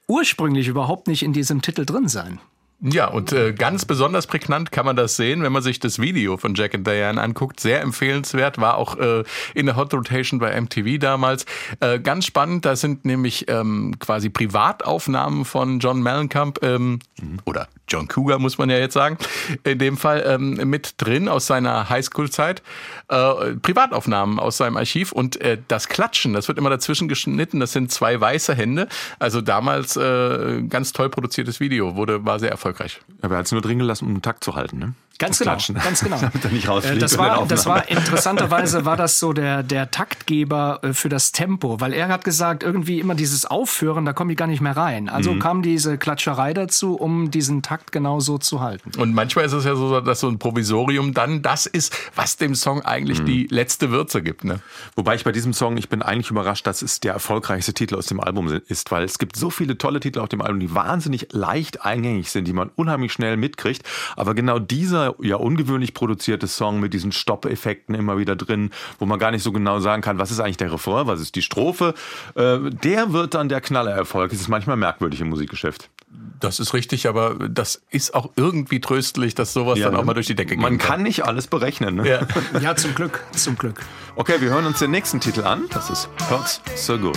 ursprünglich 0.08 0.68
überhaupt 0.68 1.08
nicht 1.08 1.22
in 1.22 1.32
diesem 1.32 1.62
Titel 1.62 1.84
drin 1.84 2.08
sein. 2.08 2.38
Ja, 2.80 3.08
und 3.08 3.32
äh, 3.32 3.54
ganz 3.54 3.86
besonders 3.86 4.26
prägnant 4.26 4.70
kann 4.70 4.84
man 4.84 4.96
das 4.96 5.16
sehen, 5.16 5.42
wenn 5.42 5.52
man 5.52 5.62
sich 5.62 5.80
das 5.80 5.98
Video 5.98 6.36
von 6.36 6.54
Jack 6.54 6.74
and 6.74 6.86
Diane 6.86 7.20
anguckt. 7.20 7.58
Sehr 7.58 7.80
empfehlenswert, 7.80 8.58
war 8.58 8.76
auch 8.76 8.98
äh, 8.98 9.24
in 9.54 9.64
der 9.64 9.76
Hot 9.76 9.94
Rotation 9.94 10.40
bei 10.40 10.60
MTV 10.60 10.98
damals. 10.98 11.46
Äh, 11.80 12.00
ganz 12.00 12.26
spannend, 12.26 12.66
da 12.66 12.76
sind 12.76 13.06
nämlich 13.06 13.48
ähm, 13.48 13.94
quasi 13.98 14.28
Privataufnahmen 14.28 15.46
von 15.46 15.78
John 15.78 16.02
Mellencamp 16.02 16.58
ähm, 16.62 16.98
mhm. 17.18 17.38
oder 17.46 17.66
John 17.88 18.08
Cougar, 18.08 18.38
muss 18.38 18.58
man 18.58 18.70
ja 18.70 18.78
jetzt 18.78 18.94
sagen, 18.94 19.18
in 19.64 19.78
dem 19.78 19.96
Fall 19.96 20.24
ähm, 20.26 20.54
mit 20.68 20.94
drin 20.98 21.28
aus 21.28 21.46
seiner 21.46 21.88
Highschool-Zeit. 21.88 22.62
Äh, 23.08 23.54
Privataufnahmen 23.62 24.38
aus 24.38 24.56
seinem 24.56 24.76
Archiv 24.76 25.12
und 25.12 25.40
äh, 25.40 25.58
das 25.68 25.88
Klatschen, 25.88 26.32
das 26.32 26.48
wird 26.48 26.58
immer 26.58 26.70
dazwischen 26.70 27.08
geschnitten. 27.08 27.60
Das 27.60 27.72
sind 27.72 27.92
zwei 27.92 28.20
weiße 28.20 28.54
Hände. 28.54 28.88
Also 29.18 29.40
damals 29.40 29.96
äh, 29.96 30.62
ganz 30.68 30.92
toll 30.92 31.08
produziertes 31.08 31.60
Video, 31.60 31.96
wurde, 31.96 32.24
war 32.24 32.38
sehr 32.38 32.50
erfolgreich. 32.50 33.00
Aber 33.22 33.36
er 33.36 33.38
hat 33.38 33.46
es 33.46 33.52
nur 33.52 33.62
drin 33.62 33.78
gelassen, 33.78 34.06
um 34.06 34.14
den 34.14 34.22
Takt 34.22 34.42
zu 34.42 34.54
halten, 34.54 34.78
ne? 34.78 34.94
Ganz 35.18 35.38
genau, 35.38 35.52
Klatschen. 35.52 35.74
ganz 35.76 36.00
genau. 36.00 36.16
Damit 36.20 36.44
er 36.44 36.50
nicht 36.50 36.68
rausfliegt 36.68 37.02
das 37.02 37.18
war, 37.18 37.46
das 37.46 37.66
war 37.66 37.88
interessanterweise 37.88 38.84
war 38.84 38.96
das 38.96 39.18
so 39.18 39.32
der 39.32 39.62
der 39.62 39.90
Taktgeber 39.90 40.80
äh, 40.82 40.92
für 40.92 41.08
das 41.08 41.32
Tempo, 41.32 41.80
weil 41.80 41.92
er 41.92 42.08
hat 42.08 42.24
gesagt, 42.24 42.62
irgendwie 42.62 43.00
immer 43.00 43.14
dieses 43.14 43.46
Aufhören, 43.46 44.04
da 44.04 44.12
komme 44.12 44.32
ich 44.32 44.38
gar 44.38 44.46
nicht 44.46 44.60
mehr 44.60 44.76
rein. 44.76 45.08
Also 45.08 45.32
mhm. 45.32 45.38
kam 45.38 45.62
diese 45.62 45.98
Klatscherei 45.98 46.54
dazu, 46.54 46.94
um 46.94 47.30
diesen 47.30 47.62
Takt 47.62 47.92
genau 47.92 48.20
so 48.20 48.38
zu 48.38 48.60
halten. 48.60 48.92
Und 48.98 49.14
manchmal 49.14 49.44
ist 49.44 49.52
es 49.52 49.64
ja 49.64 49.74
so, 49.74 50.00
dass 50.00 50.20
so 50.20 50.28
ein 50.28 50.38
Provisorium 50.38 51.14
dann 51.14 51.42
das 51.42 51.66
ist, 51.66 51.96
was 52.14 52.36
dem 52.36 52.54
Song 52.54 52.82
eigentlich 52.82 53.20
mhm. 53.20 53.26
die 53.26 53.46
letzte 53.50 53.90
Würze 53.90 54.22
gibt. 54.22 54.44
Ne? 54.44 54.60
Wobei 54.94 55.14
ich 55.14 55.24
bei 55.24 55.32
diesem 55.32 55.52
Song, 55.52 55.76
ich 55.76 55.88
bin 55.88 56.02
eigentlich 56.02 56.30
überrascht, 56.30 56.66
dass 56.66 56.82
es 56.82 57.00
der 57.00 57.12
erfolgreichste 57.12 57.74
Titel 57.74 57.96
aus 57.96 58.06
dem 58.06 58.20
Album 58.20 58.48
ist, 58.68 58.90
weil 58.90 59.04
es 59.04 59.18
gibt 59.18 59.36
so 59.36 59.50
viele 59.50 59.78
tolle 59.78 60.00
Titel 60.00 60.20
auf 60.20 60.28
dem 60.28 60.42
Album, 60.42 60.60
die 60.60 60.74
wahnsinnig 60.74 61.28
leicht 61.32 61.84
eingängig 61.84 62.30
sind, 62.30 62.46
die 62.46 62.52
man 62.52 62.70
unheimlich 62.74 63.12
schnell 63.12 63.36
mitkriegt. 63.36 63.82
Aber 64.16 64.34
genau 64.34 64.58
dieser 64.58 65.05
ja 65.20 65.36
ungewöhnlich 65.36 65.94
produzierte 65.94 66.46
Song 66.46 66.80
mit 66.80 66.94
diesen 66.94 67.12
Stopp-Effekten 67.12 67.94
immer 67.94 68.18
wieder 68.18 68.36
drin, 68.36 68.70
wo 68.98 69.06
man 69.06 69.18
gar 69.18 69.30
nicht 69.30 69.42
so 69.42 69.52
genau 69.52 69.80
sagen 69.80 70.02
kann, 70.02 70.18
was 70.18 70.30
ist 70.30 70.40
eigentlich 70.40 70.56
der 70.56 70.72
Refrain, 70.72 71.06
was 71.06 71.20
ist 71.20 71.34
die 71.34 71.42
Strophe. 71.42 71.94
Äh, 72.34 72.58
der 72.70 73.12
wird 73.12 73.34
dann 73.34 73.48
der 73.48 73.60
Knallererfolg. 73.60 74.32
Es 74.32 74.40
ist 74.40 74.48
manchmal 74.48 74.76
merkwürdig 74.76 75.20
im 75.20 75.28
Musikgeschäft. 75.28 75.90
Das 76.38 76.60
ist 76.60 76.74
richtig, 76.74 77.08
aber 77.08 77.34
das 77.48 77.82
ist 77.90 78.14
auch 78.14 78.30
irgendwie 78.36 78.80
tröstlich, 78.80 79.34
dass 79.34 79.52
sowas 79.52 79.78
ja, 79.78 79.86
dann 79.86 79.96
auch 79.96 80.04
mal 80.04 80.14
durch 80.14 80.26
die 80.26 80.34
Decke 80.34 80.50
geht. 80.50 80.60
Man 80.60 80.78
kann 80.78 81.02
nicht 81.02 81.24
alles 81.24 81.46
berechnen. 81.46 81.96
Ne? 81.96 82.08
Ja. 82.08 82.60
ja, 82.60 82.76
zum 82.76 82.94
Glück, 82.94 83.24
zum 83.32 83.56
Glück. 83.56 83.80
Okay, 84.16 84.40
wir 84.40 84.50
hören 84.50 84.66
uns 84.66 84.78
den 84.78 84.90
nächsten 84.90 85.20
Titel 85.20 85.44
an. 85.44 85.64
Das 85.70 85.90
ist 85.90 86.08
Hurts 86.30 86.60
So 86.76 86.98
Good. 86.98 87.16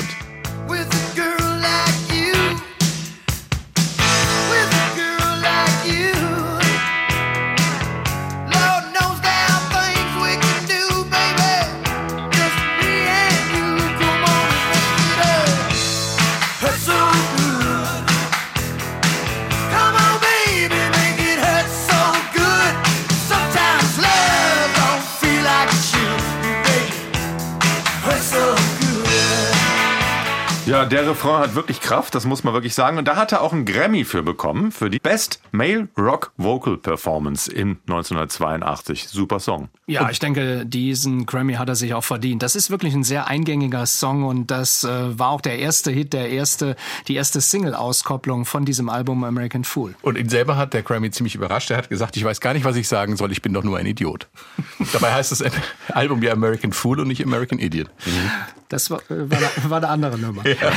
Der 30.89 31.07
Refrain 31.07 31.41
hat 31.41 31.55
wirklich 31.55 31.81
Kraft, 31.81 32.15
das 32.15 32.25
muss 32.25 32.43
man 32.43 32.53
wirklich 32.53 32.73
sagen. 32.73 32.97
Und 32.97 33.07
da 33.07 33.15
hat 33.15 33.31
er 33.31 33.41
auch 33.41 33.53
einen 33.53 33.65
Grammy 33.65 34.05
für 34.05 34.23
bekommen, 34.23 34.71
für 34.71 34.89
die 34.89 34.99
Best 34.99 35.41
Male 35.51 35.87
Rock 35.97 36.31
Vocal 36.37 36.77
Performance 36.77 37.51
in 37.51 37.77
1982. 37.87 39.07
Super 39.07 39.39
Song. 39.39 39.69
Ja, 39.87 40.03
und 40.03 40.11
ich 40.11 40.19
denke, 40.19 40.65
diesen 40.65 41.25
Grammy 41.25 41.53
hat 41.53 41.69
er 41.69 41.75
sich 41.75 41.93
auch 41.93 42.03
verdient. 42.03 42.43
Das 42.43 42.55
ist 42.55 42.71
wirklich 42.71 42.93
ein 42.93 43.03
sehr 43.03 43.27
eingängiger 43.27 43.85
Song 43.85 44.23
und 44.23 44.51
das 44.51 44.83
äh, 44.83 45.17
war 45.17 45.29
auch 45.29 45.41
der 45.41 45.59
erste 45.59 45.91
Hit, 45.91 46.13
der 46.13 46.29
erste, 46.29 46.75
die 47.07 47.15
erste 47.15 47.41
Single-Auskopplung 47.41 48.45
von 48.45 48.65
diesem 48.65 48.89
Album 48.89 49.23
American 49.23 49.63
Fool. 49.63 49.95
Und 50.01 50.17
ihn 50.17 50.29
selber 50.29 50.57
hat 50.57 50.73
der 50.73 50.83
Grammy 50.83 51.11
ziemlich 51.11 51.35
überrascht. 51.35 51.71
Er 51.71 51.77
hat 51.77 51.89
gesagt, 51.89 52.17
ich 52.17 52.23
weiß 52.23 52.41
gar 52.41 52.53
nicht, 52.53 52.65
was 52.65 52.75
ich 52.75 52.87
sagen 52.87 53.15
soll, 53.15 53.31
ich 53.31 53.41
bin 53.41 53.53
doch 53.53 53.63
nur 53.63 53.77
ein 53.77 53.85
Idiot. 53.85 54.27
Dabei 54.93 55.13
heißt 55.13 55.31
das 55.31 55.43
Album 55.89 56.23
ja 56.23 56.33
American 56.33 56.73
Fool 56.73 56.99
und 56.99 57.07
nicht 57.07 57.23
American 57.23 57.59
Idiot. 57.59 57.89
Mhm. 58.05 58.31
Das 58.69 58.89
war, 58.89 58.99
äh, 59.09 59.29
war, 59.29 59.69
war 59.69 59.77
eine 59.77 59.89
andere 59.89 60.17
Nummer. 60.17 60.43
Ja. 60.49 60.71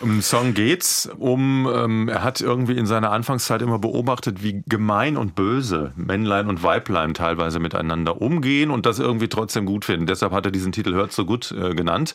Im 0.00 0.20
Song 0.20 0.54
geht's 0.54 1.08
um, 1.18 1.68
ähm, 1.72 2.08
er 2.08 2.22
hat 2.22 2.40
irgendwie 2.40 2.76
in 2.76 2.84
seiner 2.84 3.10
Anfangszeit 3.10 3.62
immer 3.62 3.78
beobachtet, 3.78 4.42
wie 4.42 4.62
gemein 4.66 5.16
und 5.16 5.34
böse 5.34 5.92
Männlein 5.96 6.48
und 6.48 6.62
Weiblein 6.62 7.14
teilweise 7.14 7.58
miteinander 7.58 8.20
umgehen 8.20 8.70
und 8.70 8.86
das 8.86 8.98
irgendwie 8.98 9.28
trotzdem 9.28 9.64
gut 9.64 9.84
finden. 9.84 10.06
Deshalb 10.06 10.32
hat 10.32 10.44
er 10.44 10.52
diesen 10.52 10.72
Titel 10.72 10.92
Hört 10.94 11.12
so 11.12 11.24
gut 11.24 11.52
äh, 11.52 11.74
genannt. 11.74 12.14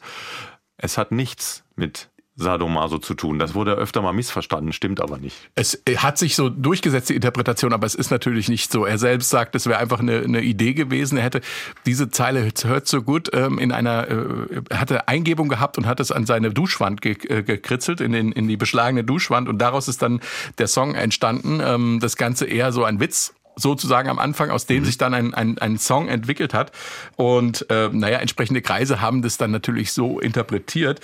Es 0.78 0.98
hat 0.98 1.12
nichts 1.12 1.64
mit 1.76 2.10
Sadomaso 2.40 2.98
zu 2.98 3.14
tun. 3.14 3.38
Das 3.38 3.54
wurde 3.54 3.74
öfter 3.74 4.02
mal 4.02 4.14
missverstanden, 4.14 4.72
stimmt 4.74 5.02
aber 5.02 5.18
nicht. 5.18 5.36
Es 5.56 5.82
hat 5.98 6.18
sich 6.18 6.36
so 6.36 6.50
durchgesetzt, 6.50 7.10
die 7.10 7.16
Interpretation, 7.16 7.74
aber 7.74 7.86
es 7.86 7.96
ist 7.96 8.12
natürlich 8.12 8.48
nicht 8.48 8.72
so. 8.72 8.86
Er 8.86 8.98
selbst 8.98 9.30
sagt, 9.30 9.56
es 9.56 9.66
wäre 9.66 9.80
einfach 9.80 10.00
eine, 10.00 10.20
eine, 10.20 10.42
Idee 10.42 10.74
gewesen. 10.74 11.18
Er 11.18 11.26
hätte 11.26 11.42
diese 11.86 12.10
Zeile 12.10 12.50
hört 12.64 12.88
so 12.88 13.02
gut 13.02 13.30
ähm, 13.34 13.60
in 13.60 13.72
einer, 13.72 14.10
äh, 14.10 14.62
hatte 14.74 15.08
Eingebung 15.08 15.50
gehabt 15.50 15.78
und 15.78 15.86
hat 15.86 16.00
es 16.00 16.12
an 16.12 16.26
seine 16.26 16.52
Duschwand 16.52 17.02
ge 17.02 17.18
äh, 17.28 17.44
gekritzelt, 17.44 18.00
in, 18.00 18.14
den, 18.14 18.32
in 18.32 18.48
die 18.48 18.58
beschlagene 18.58 19.04
Duschwand 19.04 19.50
und 19.50 19.60
daraus 19.60 19.88
ist 19.88 20.02
dann 20.02 20.22
der 20.58 20.68
Song 20.68 20.96
entstanden. 20.96 21.60
Ähm, 21.62 22.00
das 22.02 22.16
Ganze 22.16 22.46
eher 22.46 22.72
so 22.72 22.86
ein 22.86 23.00
Witz 23.00 23.34
sozusagen 23.60 24.10
am 24.10 24.20
Anfang, 24.20 24.50
aus 24.50 24.66
dem 24.66 24.82
mhm. 24.82 24.86
sich 24.86 24.98
dann 24.98 25.14
ein, 25.14 25.34
ein, 25.34 25.58
ein 25.58 25.78
Song 25.78 26.08
entwickelt 26.08 26.54
hat. 26.54 26.72
Und 27.18 27.70
äh, 27.70 27.90
naja, 27.92 28.20
entsprechende 28.20 28.62
Kreise 28.62 29.02
haben 29.02 29.22
das 29.22 29.38
dann 29.38 29.52
natürlich 29.52 29.92
so 29.92 30.20
interpretiert 30.20 31.02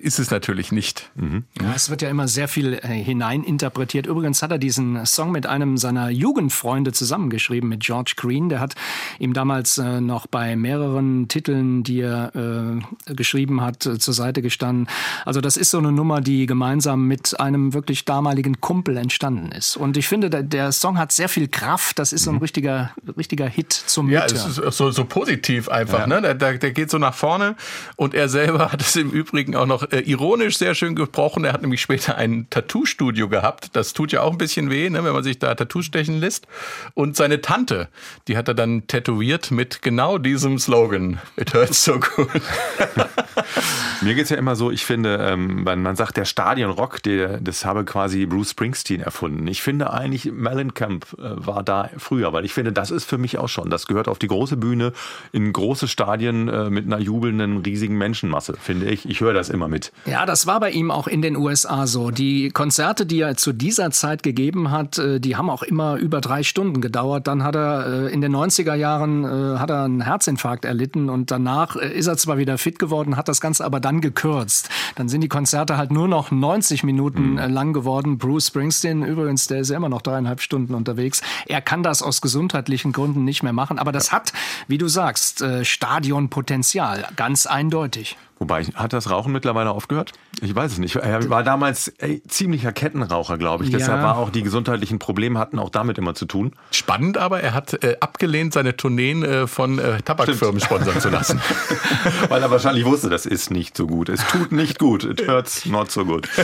ist 0.00 0.18
es 0.18 0.30
natürlich 0.30 0.72
nicht. 0.72 1.10
Mhm. 1.14 1.44
Ja, 1.60 1.72
es 1.74 1.90
wird 1.90 2.02
ja 2.02 2.08
immer 2.08 2.28
sehr 2.28 2.48
viel 2.48 2.74
äh, 2.74 2.88
hineininterpretiert. 2.88 4.06
Übrigens 4.06 4.42
hat 4.42 4.50
er 4.50 4.58
diesen 4.58 5.04
Song 5.06 5.32
mit 5.32 5.46
einem 5.46 5.76
seiner 5.76 6.10
Jugendfreunde 6.10 6.92
zusammengeschrieben, 6.92 7.68
mit 7.68 7.80
George 7.80 8.14
Green. 8.16 8.48
Der 8.48 8.60
hat 8.60 8.74
ihm 9.18 9.32
damals 9.32 9.78
äh, 9.78 10.00
noch 10.00 10.26
bei 10.26 10.56
mehreren 10.56 11.28
Titeln, 11.28 11.82
die 11.82 12.00
er 12.00 12.32
äh, 12.34 13.14
geschrieben 13.14 13.60
hat, 13.60 13.86
äh, 13.86 13.98
zur 13.98 14.14
Seite 14.14 14.42
gestanden. 14.42 14.88
Also 15.24 15.40
das 15.40 15.56
ist 15.56 15.70
so 15.70 15.78
eine 15.78 15.92
Nummer, 15.92 16.20
die 16.20 16.46
gemeinsam 16.46 17.06
mit 17.06 17.38
einem 17.38 17.74
wirklich 17.74 18.04
damaligen 18.04 18.60
Kumpel 18.60 18.96
entstanden 18.96 19.52
ist. 19.52 19.76
Und 19.76 19.96
ich 19.96 20.08
finde, 20.08 20.30
der, 20.30 20.42
der 20.42 20.72
Song 20.72 20.98
hat 20.98 21.12
sehr 21.12 21.28
viel 21.28 21.48
Kraft. 21.48 21.98
Das 21.98 22.12
ist 22.12 22.24
so 22.24 22.30
ein 22.30 22.36
mhm. 22.36 22.42
richtiger, 22.42 22.90
richtiger 23.16 23.48
Hit 23.48 23.72
zum 23.72 24.08
Ja, 24.08 24.24
es 24.24 24.32
ist 24.32 24.76
so, 24.76 24.90
so 24.90 25.04
positiv 25.04 25.68
einfach. 25.68 26.00
Ja. 26.00 26.20
Ne? 26.20 26.34
Der, 26.36 26.58
der 26.58 26.72
geht 26.72 26.90
so 26.90 26.98
nach 26.98 27.14
vorne 27.14 27.56
und 27.96 28.14
er 28.14 28.28
selber 28.28 28.72
hat 28.72 28.80
es 28.80 28.96
im 28.96 29.10
Übrigen 29.10 29.54
auch 29.56 29.66
noch 29.66 29.89
äh, 29.92 30.00
ironisch 30.00 30.58
sehr 30.58 30.74
schön 30.74 30.94
gesprochen. 30.94 31.44
Er 31.44 31.52
hat 31.52 31.62
nämlich 31.62 31.80
später 31.80 32.16
ein 32.16 32.46
Tattoo-Studio 32.50 33.28
gehabt. 33.28 33.70
Das 33.74 33.92
tut 33.92 34.12
ja 34.12 34.22
auch 34.22 34.32
ein 34.32 34.38
bisschen 34.38 34.70
weh, 34.70 34.88
ne, 34.90 35.04
wenn 35.04 35.12
man 35.12 35.22
sich 35.22 35.38
da 35.38 35.54
Tattoo 35.54 35.82
stechen 35.82 36.20
lässt. 36.20 36.46
Und 36.94 37.16
seine 37.16 37.40
Tante, 37.40 37.88
die 38.28 38.36
hat 38.36 38.48
er 38.48 38.54
dann 38.54 38.86
tätowiert 38.86 39.50
mit 39.50 39.82
genau 39.82 40.18
diesem 40.18 40.58
Slogan. 40.58 41.20
It 41.36 41.54
hurts 41.54 41.84
so 41.84 41.98
good. 41.98 42.28
Mir 44.02 44.14
geht's 44.14 44.30
ja 44.30 44.36
immer 44.36 44.56
so, 44.56 44.70
ich 44.70 44.84
finde, 44.84 45.18
ähm, 45.20 45.64
man 45.64 45.96
sagt, 45.96 46.16
der 46.16 46.24
Stadionrock, 46.24 47.00
das 47.02 47.64
habe 47.64 47.84
quasi 47.84 48.26
Bruce 48.26 48.50
Springsteen 48.50 49.00
erfunden. 49.00 49.46
Ich 49.46 49.62
finde 49.62 49.92
eigentlich, 49.92 50.32
Mellencamp 50.32 51.06
äh, 51.18 51.46
war 51.46 51.62
da 51.62 51.90
früher, 51.98 52.32
weil 52.32 52.44
ich 52.44 52.52
finde, 52.52 52.72
das 52.72 52.90
ist 52.90 53.04
für 53.04 53.18
mich 53.18 53.38
auch 53.38 53.48
schon. 53.48 53.70
Das 53.70 53.86
gehört 53.86 54.08
auf 54.08 54.18
die 54.18 54.28
große 54.28 54.56
Bühne, 54.56 54.92
in 55.32 55.52
große 55.52 55.88
Stadien 55.88 56.48
äh, 56.48 56.70
mit 56.70 56.86
einer 56.86 56.98
jubelnden, 56.98 57.58
riesigen 57.58 57.98
Menschenmasse, 57.98 58.54
finde 58.60 58.86
ich. 58.90 59.08
Ich 59.08 59.20
höre 59.20 59.34
das 59.34 59.48
immer 59.48 59.68
mit. 59.68 59.79
Ja, 60.06 60.26
das 60.26 60.46
war 60.46 60.60
bei 60.60 60.70
ihm 60.70 60.90
auch 60.90 61.06
in 61.06 61.22
den 61.22 61.36
USA 61.36 61.86
so. 61.86 62.10
Die 62.10 62.50
Konzerte, 62.50 63.06
die 63.06 63.20
er 63.20 63.36
zu 63.36 63.52
dieser 63.52 63.90
Zeit 63.90 64.22
gegeben 64.22 64.70
hat, 64.70 64.98
äh, 64.98 65.20
die 65.20 65.36
haben 65.36 65.50
auch 65.50 65.62
immer 65.62 65.96
über 65.96 66.20
drei 66.20 66.42
Stunden 66.42 66.80
gedauert. 66.80 67.26
Dann 67.26 67.42
hat 67.42 67.54
er 67.54 68.06
äh, 68.06 68.12
in 68.12 68.20
den 68.20 68.34
90er 68.34 68.74
Jahren 68.74 69.24
äh, 69.24 69.58
hat 69.58 69.70
er 69.70 69.84
einen 69.84 70.00
Herzinfarkt 70.00 70.64
erlitten 70.64 71.10
und 71.10 71.30
danach 71.30 71.76
ist 71.76 72.06
er 72.06 72.16
zwar 72.16 72.38
wieder 72.38 72.58
fit 72.58 72.78
geworden, 72.78 73.16
hat 73.16 73.28
das 73.28 73.40
Ganze 73.40 73.64
aber 73.64 73.80
dann 73.80 74.00
gekürzt. 74.00 74.68
Dann 74.96 75.08
sind 75.08 75.20
die 75.20 75.28
Konzerte 75.28 75.76
halt 75.76 75.90
nur 75.90 76.08
noch 76.08 76.30
90 76.30 76.84
Minuten 76.84 77.32
mhm. 77.32 77.38
lang 77.38 77.72
geworden. 77.72 78.18
Bruce 78.18 78.48
Springsteen 78.48 79.02
übrigens, 79.02 79.46
der 79.46 79.60
ist 79.60 79.70
ja 79.70 79.76
immer 79.76 79.88
noch 79.88 80.02
dreieinhalb 80.02 80.40
Stunden 80.40 80.74
unterwegs. 80.74 81.20
Er 81.46 81.60
kann 81.60 81.82
das 81.82 82.02
aus 82.02 82.20
gesundheitlichen 82.20 82.92
Gründen 82.92 83.24
nicht 83.24 83.42
mehr 83.42 83.52
machen, 83.52 83.78
aber 83.78 83.92
das 83.92 84.12
hat, 84.12 84.32
wie 84.68 84.78
du 84.78 84.88
sagst, 84.88 85.44
Stadionpotenzial, 85.62 87.06
ganz 87.16 87.46
eindeutig. 87.46 88.16
Wobei, 88.42 88.64
hat 88.64 88.94
das 88.94 89.10
Rauchen 89.10 89.32
mittlerweile 89.32 89.70
aufgehört? 89.70 90.12
Ich 90.40 90.54
weiß 90.54 90.72
es 90.72 90.78
nicht. 90.78 90.96
Er 90.96 91.28
war 91.28 91.42
damals 91.42 91.88
ey, 91.98 92.22
ziemlicher 92.26 92.72
Kettenraucher, 92.72 93.36
glaube 93.36 93.64
ich. 93.64 93.70
Ja. 93.70 93.76
Deshalb 93.76 94.02
war 94.02 94.16
auch 94.16 94.30
die 94.30 94.42
gesundheitlichen 94.42 94.98
Probleme 94.98 95.38
hatten 95.38 95.58
auch 95.58 95.68
damit 95.68 95.98
immer 95.98 96.14
zu 96.14 96.24
tun. 96.24 96.54
Spannend 96.70 97.18
aber, 97.18 97.42
er 97.42 97.52
hat 97.52 97.84
äh, 97.84 97.98
abgelehnt, 98.00 98.54
seine 98.54 98.78
Tourneen 98.78 99.22
äh, 99.22 99.46
von 99.46 99.78
äh, 99.78 100.00
Tabakfirmen 100.00 100.58
sponsern 100.58 101.00
zu 101.00 101.10
lassen. 101.10 101.38
Weil 102.30 102.42
er 102.42 102.50
wahrscheinlich 102.50 102.86
wusste, 102.86 103.10
das 103.10 103.26
ist 103.26 103.50
nicht 103.50 103.76
so 103.76 103.86
gut. 103.86 104.08
Es 104.08 104.26
tut 104.26 104.52
nicht 104.52 104.78
gut. 104.78 105.04
It 105.04 105.28
hurts 105.28 105.66
not 105.66 105.90
so 105.90 106.06
good. 106.06 106.26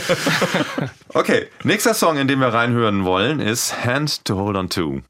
Okay, 1.14 1.46
nächster 1.64 1.94
Song, 1.94 2.18
in 2.18 2.28
den 2.28 2.40
wir 2.40 2.48
reinhören 2.48 3.06
wollen, 3.06 3.40
ist 3.40 3.86
Hand 3.86 4.26
to 4.26 4.36
Hold 4.36 4.56
On 4.56 4.68
To. 4.68 5.00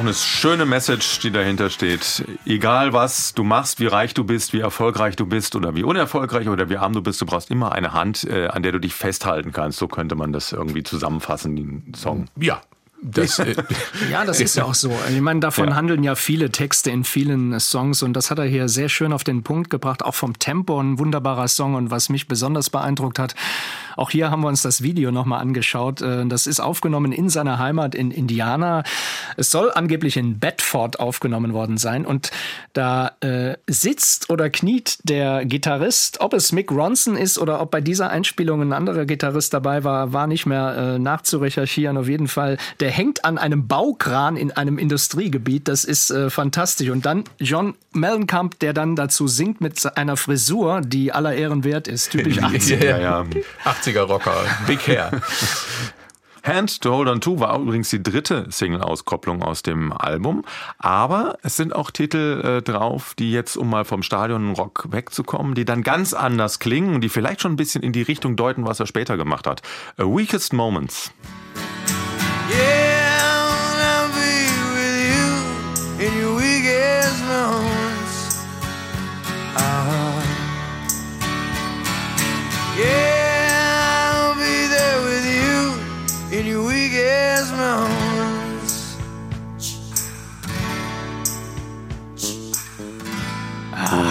Auch 0.00 0.04
eine 0.04 0.14
schöne 0.14 0.64
Message, 0.64 1.18
die 1.18 1.30
dahinter 1.30 1.68
steht. 1.68 2.24
Egal 2.46 2.94
was 2.94 3.34
du 3.34 3.44
machst, 3.44 3.80
wie 3.80 3.86
reich 3.86 4.14
du 4.14 4.24
bist, 4.24 4.54
wie 4.54 4.60
erfolgreich 4.60 5.14
du 5.14 5.26
bist 5.26 5.54
oder 5.56 5.74
wie 5.74 5.82
unerfolgreich 5.82 6.48
oder 6.48 6.70
wie 6.70 6.78
arm 6.78 6.94
du 6.94 7.02
bist, 7.02 7.20
du 7.20 7.26
brauchst 7.26 7.50
immer 7.50 7.72
eine 7.72 7.92
Hand, 7.92 8.24
äh, 8.24 8.46
an 8.46 8.62
der 8.62 8.72
du 8.72 8.78
dich 8.78 8.94
festhalten 8.94 9.52
kannst. 9.52 9.78
So 9.78 9.88
könnte 9.88 10.14
man 10.14 10.32
das 10.32 10.52
irgendwie 10.52 10.82
zusammenfassen, 10.84 11.54
den 11.54 11.92
Song. 11.94 12.28
ja. 12.40 12.62
Das, 13.02 13.38
äh, 13.38 13.54
Ja, 14.10 14.24
das 14.24 14.40
ist 14.40 14.56
ja 14.56 14.64
auch 14.64 14.74
so. 14.74 14.92
Ich 15.10 15.20
meine, 15.20 15.40
davon 15.40 15.68
Ja. 15.68 15.74
handeln 15.74 16.02
ja 16.02 16.14
viele 16.14 16.50
Texte 16.50 16.90
in 16.90 17.04
vielen 17.04 17.58
Songs 17.60 18.02
und 18.02 18.12
das 18.14 18.30
hat 18.30 18.38
er 18.38 18.44
hier 18.44 18.68
sehr 18.68 18.88
schön 18.88 19.12
auf 19.12 19.24
den 19.24 19.42
Punkt 19.42 19.70
gebracht. 19.70 20.04
Auch 20.04 20.14
vom 20.14 20.38
Tempo 20.38 20.80
ein 20.80 20.98
wunderbarer 20.98 21.48
Song 21.48 21.74
und 21.74 21.90
was 21.90 22.08
mich 22.08 22.28
besonders 22.28 22.70
beeindruckt 22.70 23.18
hat, 23.18 23.34
auch 23.96 24.10
hier 24.10 24.30
haben 24.30 24.42
wir 24.42 24.48
uns 24.48 24.62
das 24.62 24.82
Video 24.82 25.10
nochmal 25.10 25.40
angeschaut. 25.40 26.00
Äh, 26.02 26.26
Das 26.26 26.46
ist 26.46 26.60
aufgenommen 26.60 27.12
in 27.12 27.28
seiner 27.28 27.58
Heimat 27.58 27.94
in 27.94 28.10
Indiana. 28.10 28.82
Es 29.36 29.50
soll 29.50 29.70
angeblich 29.74 30.16
in 30.16 30.38
Bedford 30.38 31.00
aufgenommen 31.00 31.52
worden 31.52 31.78
sein 31.78 32.04
und 32.06 32.30
da 32.72 33.12
äh, 33.20 33.54
sitzt 33.66 34.30
oder 34.30 34.48
kniet 34.50 34.98
der 35.04 35.44
Gitarrist, 35.44 36.20
ob 36.20 36.34
es 36.34 36.52
Mick 36.52 36.70
Ronson 36.70 37.16
ist 37.16 37.38
oder 37.38 37.60
ob 37.60 37.70
bei 37.70 37.80
dieser 37.80 38.10
Einspielung 38.10 38.60
ein 38.62 38.72
anderer 38.72 39.04
Gitarrist 39.06 39.52
dabei 39.54 39.84
war, 39.84 40.12
war 40.12 40.26
nicht 40.26 40.46
mehr 40.46 40.76
äh, 40.76 40.98
nachzurecherchieren. 40.98 41.96
Auf 41.96 42.08
jeden 42.08 42.28
Fall, 42.28 42.58
der 42.80 42.89
hängt 42.90 43.24
an 43.24 43.38
einem 43.38 43.66
Baukran 43.66 44.36
in 44.36 44.52
einem 44.52 44.78
Industriegebiet. 44.78 45.68
Das 45.68 45.84
ist 45.84 46.10
äh, 46.10 46.30
fantastisch. 46.30 46.90
Und 46.90 47.06
dann 47.06 47.24
John 47.38 47.74
Mellencamp, 47.92 48.58
der 48.60 48.72
dann 48.72 48.96
dazu 48.96 49.28
singt 49.28 49.60
mit 49.60 49.96
einer 49.96 50.16
Frisur, 50.16 50.80
die 50.82 51.12
aller 51.12 51.34
Ehren 51.34 51.64
wert 51.64 51.88
ist. 51.88 52.10
Typisch 52.10 52.38
80. 52.42 52.82
Ja, 52.82 52.98
ja. 52.98 53.26
80er 53.64 54.02
Rocker, 54.02 54.34
Big 54.66 54.86
Hair. 54.86 55.20
Hand 56.42 56.80
to 56.80 56.92
Hold 56.92 57.08
On 57.08 57.20
To 57.20 57.38
war 57.38 57.58
übrigens 57.58 57.90
die 57.90 58.02
dritte 58.02 58.46
Single-Auskopplung 58.48 59.42
aus 59.42 59.62
dem 59.62 59.92
Album. 59.92 60.44
Aber 60.78 61.36
es 61.42 61.56
sind 61.56 61.74
auch 61.74 61.90
Titel 61.90 62.40
äh, 62.42 62.62
drauf, 62.62 63.14
die 63.18 63.30
jetzt, 63.30 63.56
um 63.56 63.68
mal 63.68 63.84
vom 63.84 64.02
Stadion-Rock 64.02 64.88
wegzukommen, 64.90 65.54
die 65.54 65.64
dann 65.64 65.82
ganz 65.82 66.14
anders 66.14 66.58
klingen 66.58 66.94
und 66.94 67.02
die 67.02 67.08
vielleicht 67.08 67.42
schon 67.42 67.52
ein 67.52 67.56
bisschen 67.56 67.82
in 67.82 67.92
die 67.92 68.02
Richtung 68.02 68.36
deuten, 68.36 68.64
was 68.66 68.80
er 68.80 68.86
später 68.86 69.16
gemacht 69.16 69.46
hat. 69.46 69.62
A 69.98 70.04
Weakest 70.04 70.52
Moments. 70.52 71.12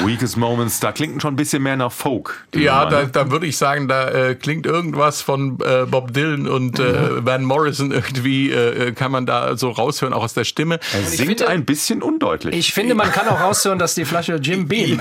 Weakest 0.10 0.38
Moments, 0.38 0.80
da 0.80 0.92
klingt 0.92 1.22
schon 1.22 1.34
ein 1.34 1.38
bisschen 1.38 1.62
mehr 1.62 1.78
nach 1.78 1.92
Folk. 1.92 2.46
Ja, 2.56 2.86
Nummer, 2.86 2.90
da, 2.90 3.02
ne? 3.04 3.10
da 3.12 3.32
würde 3.32 3.46
ich 3.46 3.58
sagen, 3.58 3.88
da 3.88 4.10
äh, 4.10 4.36
klingt 4.36 4.66
irgendwas 4.66 5.22
von 5.22 5.60
äh, 5.62 5.86
Bob 5.86 6.14
Dylan 6.14 6.48
und 6.48 6.80
äh, 6.80 7.26
Van 7.26 7.44
Morrison 7.44 7.92
irgendwie, 8.00 8.50
äh, 8.52 8.92
kann 8.94 9.12
man 9.12 9.26
da 9.26 9.56
so 9.56 9.70
raushören, 9.70 10.14
auch 10.14 10.24
aus 10.24 10.34
der 10.34 10.46
Stimme. 10.46 10.80
Er 10.94 11.04
singt 11.04 11.28
finde- 11.28 11.48
ein 11.48 11.64
bisschen 11.66 12.02
undeutlich. 12.02 12.56
Ich 12.56 12.74
finde, 12.74 12.96
man 12.96 13.12
kann 13.12 13.28
auch 13.28 13.40
raushören, 13.40 13.78
dass 13.78 13.94
die 13.96 14.06
Flasche 14.06 14.36
Jim 14.36 14.68
Beam 14.68 15.00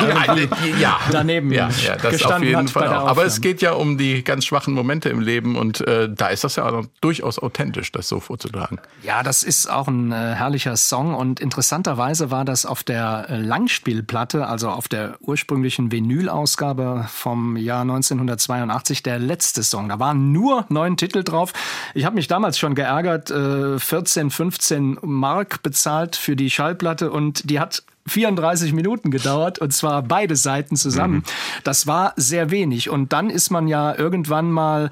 Ja, 0.79 0.99
daneben 1.11 1.53
ja, 1.53 1.69
ja, 1.85 1.97
das 1.97 2.05
auf 2.05 2.11
gestanden 2.13 2.49
jeden 2.49 2.59
hat 2.59 2.71
Fall 2.71 2.83
bei 2.83 2.89
der 2.91 3.03
auch. 3.03 3.09
Aber 3.09 3.25
es 3.25 3.41
geht 3.41 3.63
ja 3.63 3.73
um 3.73 3.97
die 3.97 4.23
ganz 4.23 4.45
schwachen 4.45 4.75
Momente 4.75 5.09
im 5.09 5.21
Leben 5.21 5.57
und 5.57 5.81
äh, 5.87 6.09
da 6.13 6.29
ist 6.29 6.45
das 6.45 6.57
ja 6.57 6.69
auch 6.69 6.85
durchaus 7.01 7.39
authentisch, 7.39 7.93
das 7.93 8.09
so 8.09 8.21
vorzutragen. 8.21 8.79
Ja, 9.03 9.23
das 9.23 9.43
ist 9.43 9.71
auch 9.71 9.89
ein 9.89 10.13
äh, 10.13 10.15
herrlicher 10.35 10.77
Song 10.77 11.15
und 11.15 11.41
interessanterweise 11.41 12.31
war 12.31 12.45
das 12.45 12.67
auf 12.67 12.83
der 12.85 13.27
äh, 13.31 13.41
Langspielplatte, 13.41 14.47
also 14.47 14.69
auf 14.69 14.89
der 14.89 14.98
ursprünglichen 15.21 15.91
Vinyl-Ausgabe 15.93 17.07
vom 17.09 17.57
Jahr 17.57 17.83
1982 17.83 19.03
der 19.03 19.19
letzte 19.19 19.63
Song. 19.63 19.89
Da 19.89 19.99
waren 19.99 20.33
nur 20.33 20.65
neun 20.69 20.97
Titel 20.97 21.23
drauf. 21.23 21.53
Ich 21.95 22.05
habe 22.05 22.17
mich 22.17 22.29
damals 22.29 22.59
schon 22.59 22.75
geärgert, 22.75 23.31
äh, 23.31 23.79
14, 23.79 24.31
15 24.31 24.99
Mark 25.03 25.63
bezahlt 25.63 26.17
für 26.17 26.37
die 26.37 26.51
Schallplatte 26.51 27.11
und 27.11 27.49
die 27.51 27.61
hat 27.61 27.83
34 28.09 28.73
Minuten 28.73 29.11
gedauert 29.11 29.59
und 29.59 29.73
zwar 29.73 30.03
beide 30.03 30.37
Seiten 30.37 30.77
zusammen. 30.77 31.23
Das 31.65 31.87
war 31.87 32.15
sehr 32.17 32.51
wenig 32.51 32.91
und 32.91 33.13
dann 33.13 33.31
ist 33.31 33.51
man 33.51 33.69
ja 33.69 33.95
irgendwann 33.95 34.51
mal 34.51 34.91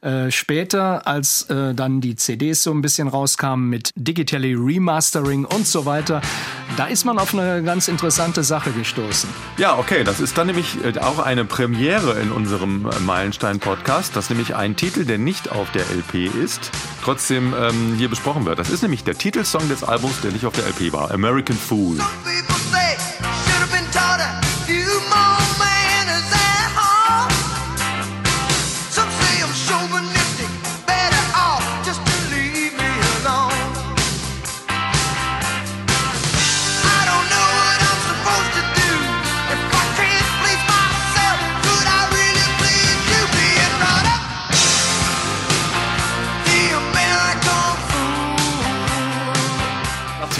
äh, 0.00 0.30
später, 0.30 1.06
als 1.06 1.42
äh, 1.50 1.74
dann 1.74 2.00
die 2.00 2.14
CDs 2.14 2.62
so 2.62 2.70
ein 2.70 2.82
bisschen 2.82 3.08
rauskamen 3.08 3.68
mit 3.68 3.90
Digitally 3.96 4.54
Remastering 4.54 5.44
und 5.44 5.66
so 5.66 5.86
weiter, 5.86 6.20
da 6.76 6.86
ist 6.86 7.04
man 7.04 7.18
auf 7.18 7.34
eine 7.34 7.62
ganz 7.62 7.88
interessante 7.88 8.44
Sache 8.44 8.70
gestoßen. 8.70 9.28
Ja, 9.56 9.76
okay, 9.76 10.04
das 10.04 10.20
ist 10.20 10.38
dann 10.38 10.46
nämlich 10.46 10.76
äh, 10.84 10.98
auch 11.00 11.18
eine 11.18 11.44
Premiere 11.44 12.18
in 12.20 12.30
unserem 12.30 12.88
äh, 12.88 13.00
Meilenstein-Podcast, 13.00 14.14
dass 14.14 14.30
nämlich 14.30 14.54
ein 14.54 14.76
Titel, 14.76 15.04
der 15.04 15.18
nicht 15.18 15.50
auf 15.50 15.72
der 15.72 15.82
LP 15.90 16.26
ist, 16.44 16.70
trotzdem 17.02 17.54
ähm, 17.58 17.94
hier 17.96 18.08
besprochen 18.08 18.44
wird. 18.44 18.58
Das 18.58 18.70
ist 18.70 18.82
nämlich 18.82 19.02
der 19.02 19.18
Titelsong 19.18 19.68
des 19.68 19.82
Albums, 19.82 20.20
der 20.20 20.32
nicht 20.32 20.46
auf 20.46 20.54
der 20.54 20.66
LP 20.68 20.92
war, 20.92 21.10
American 21.10 21.56
Fool. 21.56 21.98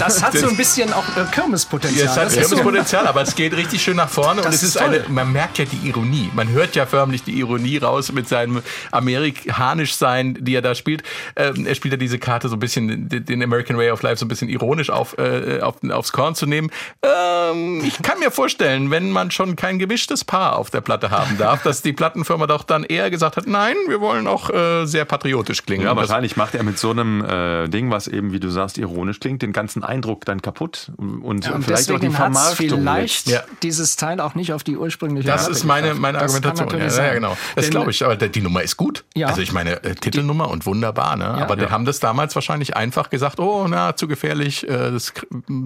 Das 0.09 0.23
hat 0.23 0.33
so 0.37 0.47
ein 0.49 0.57
bisschen 0.57 0.91
auch 0.93 1.03
äh, 1.17 1.23
Kirmespotenzial. 1.31 2.05
Ja, 2.05 2.11
es 2.11 2.17
hat 2.17 2.25
Das 2.27 2.35
ist 2.37 2.49
so- 2.49 2.57
Potenzial, 2.63 3.07
aber 3.07 3.21
es 3.21 3.35
geht 3.35 3.53
richtig 3.55 3.81
schön 3.81 3.95
nach 3.97 4.09
vorne 4.09 4.41
und 4.41 4.45
Das 4.45 4.55
es 4.55 4.63
ist 4.63 4.69
ist 4.75 4.81
eine, 4.81 5.03
man 5.09 5.31
merkt 5.31 5.57
ja 5.57 5.65
die 5.65 5.87
Ironie. 5.87 6.29
Man 6.33 6.49
hört 6.49 6.75
ja 6.75 6.85
förmlich 6.85 7.23
die 7.23 7.39
Ironie 7.39 7.77
raus 7.77 8.11
mit 8.11 8.27
seinem 8.27 8.61
amerikanisch 8.91 9.95
sein, 9.95 10.37
die 10.39 10.55
er 10.55 10.61
da 10.61 10.75
spielt. 10.75 11.03
Ähm, 11.35 11.65
er 11.65 11.75
spielt 11.75 11.93
ja 11.93 11.97
diese 11.97 12.19
Karte 12.19 12.49
so 12.49 12.55
ein 12.55 12.59
bisschen, 12.59 13.09
den 13.09 13.43
American 13.43 13.77
Way 13.77 13.91
of 13.91 14.01
Life 14.01 14.17
so 14.17 14.25
ein 14.25 14.27
bisschen 14.29 14.49
ironisch 14.49 14.89
auf, 14.89 15.17
äh, 15.17 15.59
auf, 15.61 15.75
aufs 15.89 16.11
Korn 16.11 16.35
zu 16.35 16.45
nehmen. 16.45 16.69
Ähm, 17.03 17.83
ich 17.85 18.01
kann 18.01 18.19
mir 18.19 18.31
vorstellen, 18.31 18.91
wenn 18.91 19.11
man 19.11 19.31
schon 19.31 19.55
kein 19.55 19.79
gemischtes 19.79 20.23
Paar 20.23 20.57
auf 20.57 20.69
der 20.69 20.81
Platte 20.81 21.11
haben 21.11 21.37
darf, 21.37 21.63
dass 21.63 21.81
die 21.81 21.93
Plattenfirma 21.93 22.47
doch 22.47 22.63
dann 22.63 22.83
eher 22.83 23.09
gesagt 23.09 23.37
hat, 23.37 23.47
nein, 23.47 23.75
wir 23.87 24.01
wollen 24.01 24.27
auch 24.27 24.49
äh, 24.49 24.85
sehr 24.85 25.05
patriotisch 25.05 25.63
klingen. 25.65 25.85
Ja, 25.85 25.91
Und 25.91 25.97
wahrscheinlich 25.97 26.37
macht 26.37 26.55
er 26.55 26.63
mit 26.63 26.77
so 26.79 26.91
einem 26.91 27.23
äh, 27.23 27.67
Ding, 27.67 27.91
was 27.91 28.07
eben, 28.07 28.31
wie 28.33 28.39
du 28.39 28.49
sagst, 28.49 28.77
ironisch 28.77 29.19
klingt, 29.19 29.41
den 29.41 29.53
ganzen 29.53 29.83
Eindruck 29.99 30.25
dann 30.25 30.41
kaputt 30.41 30.91
und 30.97 31.45
Ja, 31.45 31.53
und 31.53 31.63
vielleicht 31.63 31.91
auch 31.91 31.99
die 31.99 32.09
Vermarktung. 32.09 32.55
vielleicht. 32.79 33.27
Ja. 33.27 33.41
dieses 33.63 33.95
Teil 33.95 34.19
auch 34.21 34.33
nicht 34.35 34.53
auf 34.53 34.63
die 34.63 34.77
ursprüngliche 34.77 35.27
Das 35.27 35.41
Platte 35.41 35.51
ist 35.51 35.63
meine, 35.65 35.93
meine 35.93 36.17
Das 36.19 36.33
Argumentation. 36.35 36.79
Ja, 36.81 37.07
ja, 37.07 37.13
genau. 37.13 37.37
Das 37.55 37.69
glaube 37.69 37.91
ich. 37.91 38.03
Aber 38.03 38.15
die 38.15 38.41
Nummer 38.41 38.61
ist 38.63 38.77
gut. 38.77 39.03
Ja. 39.15 39.27
Also 39.27 39.41
ich 39.41 39.51
meine, 39.51 39.83
äh, 39.83 39.95
Titelnummer 39.95 40.49
und 40.49 40.65
wunderbar. 40.65 41.15
Ne? 41.15 41.25
aber 41.25 41.55
die 41.55 41.65
haben 41.69 41.85
das 41.85 41.99
damals 41.99 42.35
wahrscheinlich 42.35 42.75
einfach 42.75 43.09
gesagt, 43.09 43.39
oh, 43.39 43.67
na, 43.69 43.95
zu 43.95 44.07
gefährlich, 44.07 44.67
äh, 44.67 44.91
das 44.91 45.13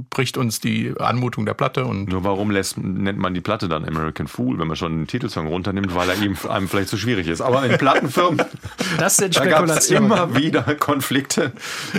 bricht 0.09 0.37
uns 0.37 0.59
die 0.59 0.93
Anmutung 0.99 1.45
der 1.45 1.53
Platte. 1.53 1.85
Und 1.85 2.09
Nur 2.09 2.23
warum 2.23 2.51
lässt, 2.51 2.77
nennt 2.77 3.19
man 3.19 3.33
die 3.33 3.41
Platte 3.41 3.67
dann 3.69 3.85
American 3.87 4.27
Fool, 4.27 4.59
wenn 4.59 4.67
man 4.67 4.75
schon 4.75 4.91
einen 4.93 5.07
Titelsong 5.07 5.47
runternimmt, 5.47 5.93
weil 5.95 6.09
er 6.09 6.15
ihm, 6.21 6.35
einem 6.49 6.67
vielleicht 6.67 6.89
zu 6.89 6.97
schwierig 6.97 7.27
ist. 7.27 7.41
Aber 7.41 7.63
in 7.65 7.77
Plattenfirmen, 7.77 8.41
Das 8.97 9.17
sind 9.17 9.35
da 9.37 9.45
gab 9.45 9.65
es 9.65 9.85
Spekulationen. 9.87 10.11
immer 10.11 10.35
wieder 10.35 10.63
Konflikte. 10.75 11.51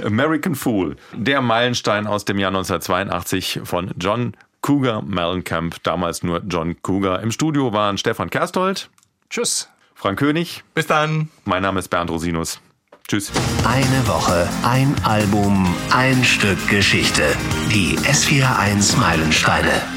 American 0.04 0.54
Fool, 0.54 0.96
der 1.16 1.40
Meilenstein 1.40 2.06
aus 2.24 2.26
dem 2.26 2.38
Jahr 2.38 2.48
1982 2.48 3.60
von 3.64 3.90
John 3.98 4.34
Cougar 4.62 5.02
Mellencamp, 5.02 5.82
damals 5.82 6.22
nur 6.22 6.40
John 6.48 6.80
Cougar. 6.80 7.20
Im 7.22 7.30
Studio 7.30 7.74
waren 7.74 7.98
Stefan 7.98 8.30
Kerstold, 8.30 8.88
Tschüss. 9.28 9.68
Frank 9.94 10.18
König, 10.18 10.64
bis 10.74 10.86
dann. 10.86 11.28
mein 11.44 11.62
Name 11.62 11.80
ist 11.80 11.88
Bernd 11.88 12.10
Rosinus. 12.10 12.60
Tschüss. 13.06 13.30
Eine 13.66 14.08
Woche, 14.08 14.48
ein 14.62 14.94
Album, 15.04 15.74
ein 15.90 16.24
Stück 16.24 16.66
Geschichte. 16.70 17.24
Die 17.70 17.98
S41 17.98 18.96
Meilensteine. 18.96 19.93